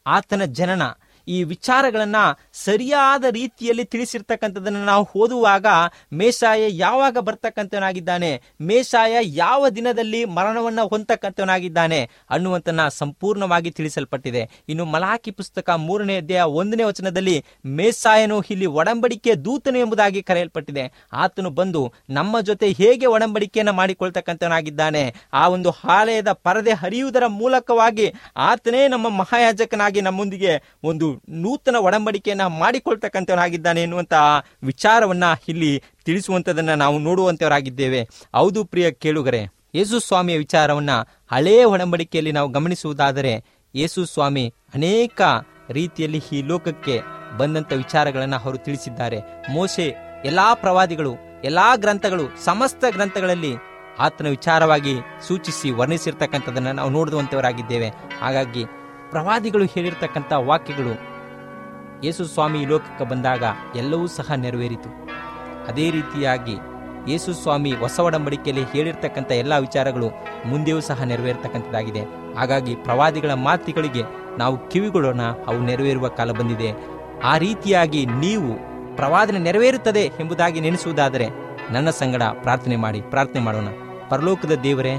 [0.07, 0.81] ಆತನ ಜನನ
[1.29, 2.19] ಈ ವಿಚಾರಗಳನ್ನ
[2.65, 5.67] ಸರಿಯಾದ ರೀತಿಯಲ್ಲಿ ತಿಳಿಸಿರ್ತಕ್ಕಂಥದ್ದನ್ನು ನಾವು ಓದುವಾಗ
[6.13, 14.43] ಮೇಷಾಯ ಯಾವಾಗ ಬರ್ತಕ್ಕಂಥವನಾಗಿದ್ದಾನೆ, ಮೇಷಾಯ ಯಾವ ದಿನದಲ್ಲಿ ಮರಣವನ್ನ ಹೊಂದಕ್ಕಂಥವನಾಗಿದ್ದಾನೆ ಅನ್ನುವಂತನ್ನ ಸಂಪೂರ್ಣವಾಗಿ ತಿಳಿಸಲ್ಪಟ್ಟಿದೆ.
[14.69, 20.85] ಇನ್ನು ಮಲಾಕಿ ಪುಸ್ತಕ ಮೂರನೇ ಅಧ್ಯಾಯ ಒಂದನೇ ವಚನದಲ್ಲಿ ಮೇಸಾಯನು ಇಲ್ಲಿ ಒಡಂಬಡಿಕೆ ದೂತನು ಎಂಬುದಾಗಿ ಕರೆಯಲ್ಪಟ್ಟಿದೆ.
[21.13, 28.07] ಆತನು ಬಂದು ನಮ್ಮ ಜೊತೆ ಹೇಗೆ ಒಡಂಬಡಿಕೆಯನ್ನು ಮಾಡಿಕೊಳ್ತಕ್ಕಂಥವನಾಗಿದ್ದಾನೆ, ಆ ಒಂದು ಆಲಯದ ಪರದೆ ಹರಿಯುವುದರ ಮೂಲಕವಾಗಿ
[28.49, 38.65] ಆತನೇ ನಮ್ಮ ಮಹಾಯಾಜಕನಾಗಿ ನಮ್ಮೊಂದಿಗೆ ಒಂದು ನೂತನ ಒಡಂಬಡಿಕೆಯನ್ನ ಮಾಡಿಕೊಳ್ತಕ್ಕಂಥವನಾಗಿದ್ದಾನೆ ಎನ್ನುವಂತಹ ವಿಚಾರವನ್ನ ಇಲ್ಲಿ ತಿಳಿಸುವಂತದನ್ನ ನಾವು ನೋಡುವಂತವರಾಗಿದ್ದೇವೆ ಹೌದು
[38.65, 40.89] ಪ್ರಿಯ ಕೇಳುಗರೆ, ಯೇಸು ಸ್ವಾಮಿಯ ವಿಚಾರವನ್ನ
[41.32, 45.21] ಹಳೆಯ ಒಡಂಬಡಿಕೆಯಲ್ಲಿ ನಾವು ಗಮನಿಸುವುದಾದರೆ, ಯೇಸು ಸ್ವಾಮಿ ಅನೇಕ
[45.69, 47.01] ರೀತಿಯಲ್ಲಿ ಈ ಲೋಕಕ್ಕೆ
[47.38, 49.17] ಬಂದಂತ ವಿಚಾರಗಳನ್ನ ಅವರು ತಿಳಿಸಿದ್ದಾರೆ.
[49.53, 53.53] ಮೋಸೆ ಎಲ್ಲಾ ಪ್ರವಾದಿಗಳು, ಎಲ್ಲಾ ಗ್ರಂಥಗಳು, ಸಮಸ್ತ ಗ್ರಂಥಗಳಲ್ಲಿ
[53.99, 54.93] ಆತನ ವಿಚಾರವಾಗಿ
[55.27, 57.89] ಸೂಚಿಸಿ ವರ್ಣಿಸಿರ್ತಕ್ಕಂಥದ್ದನ್ನು ನಾವು ನೋಡುವಂತವರಾಗಿದ್ದೇವೆ
[58.21, 58.65] ಹಾಗಾಗಿ
[59.10, 61.08] ಪ್ರವಾದಿಗಳು ಹೇಳಿರ್ತಕ್ಕಂಥ ವಾಕ್ಯಗಳು
[62.03, 63.43] ಯೇಸು ಸ್ವಾಮಿ ಲೋಕಕ್ಕೆ ಬಂದಾಗ
[63.75, 64.89] ಎಲ್ಲವೂ ಸಹ ನೆರವೇರಿತು.
[65.67, 66.55] ಅದೇ ರೀತಿಯಾಗಿ
[67.07, 70.07] ಯೇಸು ಸ್ವಾಮಿ ಹೊಸ ಒಡಂಬಡಿಕೆಯಲ್ಲಿ ಹೇಳಿರ್ತಕ್ಕಂಥ ಎಲ್ಲ ವಿಚಾರಗಳು
[70.45, 72.01] ಮುಂದೆಯೂ ಸಹ ನೆರವೇರ್ತಕ್ಕಂಥದ್ದಾಗಿದೆ.
[72.35, 74.03] ಹಾಗಾಗಿ ಪ್ರವಾದಿಗಳ ಮಾತುಗಳಿಗೆ
[74.38, 76.73] ನಾವು ಕಿವಿಗೊಳ್ಳೋಣ ಅವು ನೆರವೇರುವ ಕಾಲ ಬಂದಿದೆ.
[77.23, 78.53] ಆ ರೀತಿಯಾಗಿ ನೀವು
[78.95, 81.27] ಪ್ರವಾದನೆ ನೆರವೇರುತ್ತದೆ ಎಂಬುದಾಗಿ ನೆನೆಸುವುದಾದರೆ
[81.71, 83.67] ನನ್ನ ಸಂಗಡ ಪ್ರಾರ್ಥನೆ ಮಾಡಿ, ಪ್ರಾರ್ಥನೆ ಮಾಡೋಣ.
[84.09, 84.95] ಪರಲೋಕದ ದೇವರೇ,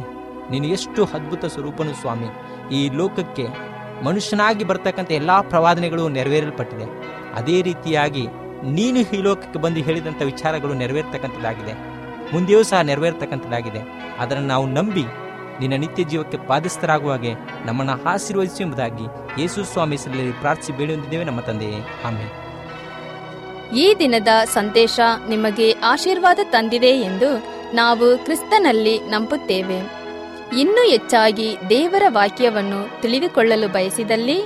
[0.50, 2.26] ನೀನು ಎಷ್ಟು ಅದ್ಭುತ ಸ್ವರೂಪನು ಸ್ವಾಮಿ.
[2.74, 3.46] ಈ ಲೋಕಕ್ಕೆ
[4.04, 6.86] ಮನುಷ್ಯನಾಗಿ ಬರ್ತಕ್ಕಂಥ ಎಲ್ಲ ಪ್ರವಾದನೆಗಳು ನೆರವೇರಲ್ಪಟ್ಟಿದೆ.
[7.34, 8.26] ಅದೇ ರೀತಿಯಾಗಿ
[8.64, 11.72] ನೀನು ಈ ಲೋಕಕ್ಕೆ ಬಂದು ಹೇಳಿದಂಥ ವಿಚಾರಗಳು ನೆರವೇರ್ತಕ್ಕಂಥದ್ದಾಗಿದೆ.
[12.32, 13.78] ಮುಂದೆಯೂ ಸಹ ನೆರವೇರ್ತಕ್ಕಂಥದ್ದಾಗಿದೆ.
[14.18, 15.04] ಅದನ್ನು ನಾವು ನಂಬಿ
[15.60, 16.36] ನಿನ್ನ ನಿತ್ಯ ಜೀವಕ್ಕೆ
[17.08, 17.34] ಹಾಗೆ
[17.66, 19.04] ನಮ್ಮನ್ನು ಆಶೀರ್ವದಿಸು ಎಂಬುದಾಗಿ
[19.40, 21.80] ಯೇಸು ಸ್ವಾಮಿ ಹೆಸರಲ್ಲಿ ಪ್ರಾರ್ಥಿಸಿ ಬೇಡಿ ಹೊಂದಿದ್ದೇವೆ ನಮ್ಮ ತಂದೆಯೇ.
[22.04, 22.50] ಆಮೇಲೆ
[23.78, 27.38] ಈ ದಿನದ ಸಂದೇಶ ನಿಮಗೆ ಆಶೀರ್ವಾದ ತಂದಿದೆ ಎಂದು
[27.74, 29.99] ನಾವು ಕ್ರಿಸ್ತನಲ್ಲಿ ನಂಬುತ್ತೇವೆ.
[30.56, 34.38] ಇನ್ನೂ ಹೆಚ್ಚಾಗಿ ದೇವರ ವಾಕ್ಯವನ್ನು ತಿಳಿದುಕೊಳ್ಳಲು ಬಯಸಿದಲ್ಲಿ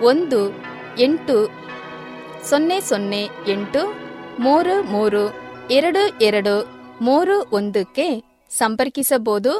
[0.00, 0.40] ಒಂದು
[0.98, 1.50] ಎಂಟು
[2.48, 3.82] ಸೊನ್ನೆ ಸೊನ್ನೆ ಎಂಟು
[4.38, 5.22] ಮೂರು ಮೂರು
[5.70, 6.54] ಎರಡು ಎರಡು
[7.00, 8.06] ಮೂರು ಒಂದಕ್ಕೆ
[8.50, 9.52] ಸಂಪರ್ಕಿಸಬಹುದು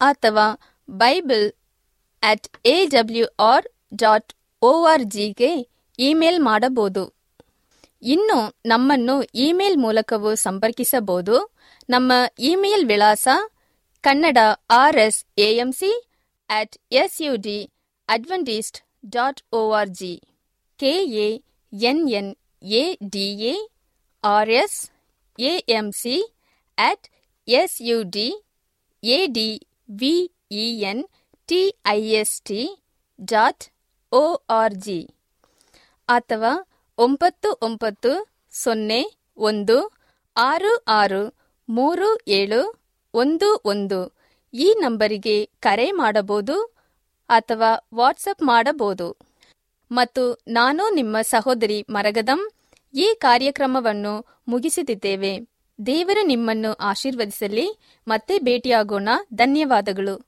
[0.00, 0.46] ಅಥವಾ
[0.90, 1.52] bible
[2.22, 7.12] at A W R dot O R ಜಿಗೆ ಇಮೇಲ್ ಮಾಡಬಹುದು.
[8.02, 11.56] ಇನ್ನು ನಮ್ಮನ್ನು ಇಮೇಲ್ ಮೂಲಕವೂ ಸಂಪರ್ಕಿಸಬಹುದು.
[11.90, 13.28] ನಮ್ಮ ಇಮೇಲ್ ವಿಳಾಸ
[14.08, 14.40] Kannada
[14.74, 15.90] R S AMC
[16.50, 17.56] at S U D
[18.08, 18.78] Adventist
[19.16, 20.12] dot O R G
[20.80, 21.26] K A
[21.72, 22.30] N N
[22.78, 23.52] A D A
[24.24, 24.78] R S
[25.38, 26.16] AMC
[26.78, 27.06] at
[27.48, 28.26] S U D
[29.02, 29.48] A D
[30.00, 30.14] V
[30.58, 31.04] E N
[31.48, 32.62] T I S T
[33.28, 33.66] dot
[34.12, 34.24] O
[34.56, 35.00] R G
[36.08, 36.52] ಅಥವಾ
[36.98, 38.12] ಒಂಬತ್ತು ಒಂಬತ್ತು
[38.54, 39.02] ಸೊನ್ನೆ
[39.42, 39.78] ಒಂದು
[40.36, 41.22] ಆರು ಆರು
[41.68, 42.62] ಮೂರು ಏಳು
[43.14, 44.14] ಒಂದು ಒಂದು.
[44.54, 46.74] ಈ ನಂಬರಿಗೆ ಕರೆ ಮಾಡಬಹುದು
[47.28, 49.16] ಅಥವಾ ವಾಟ್ಸಪ್ ಮಾಡಬಹುದು.
[49.92, 52.50] ಮತ್ತು ನಾನು ನಿಮ್ಮ ಸಹೋದರಿ ಮರಗದಂ,
[52.94, 55.38] ಈ ಕಾರ್ಯಕ್ರಮವನ್ನು ಮುಗಿಸುತ್ತಿದ್ದೇವೆ
[55.86, 57.78] ದೇವರು ನಿಮ್ಮನ್ನು ಆಶೀರ್ವದಿಸಲಿ.
[58.08, 59.08] ಮತ್ತೆ ಭೇಟಿಯಾಗೋಣ.
[59.34, 60.27] ಧನ್ಯವಾದಗಳು.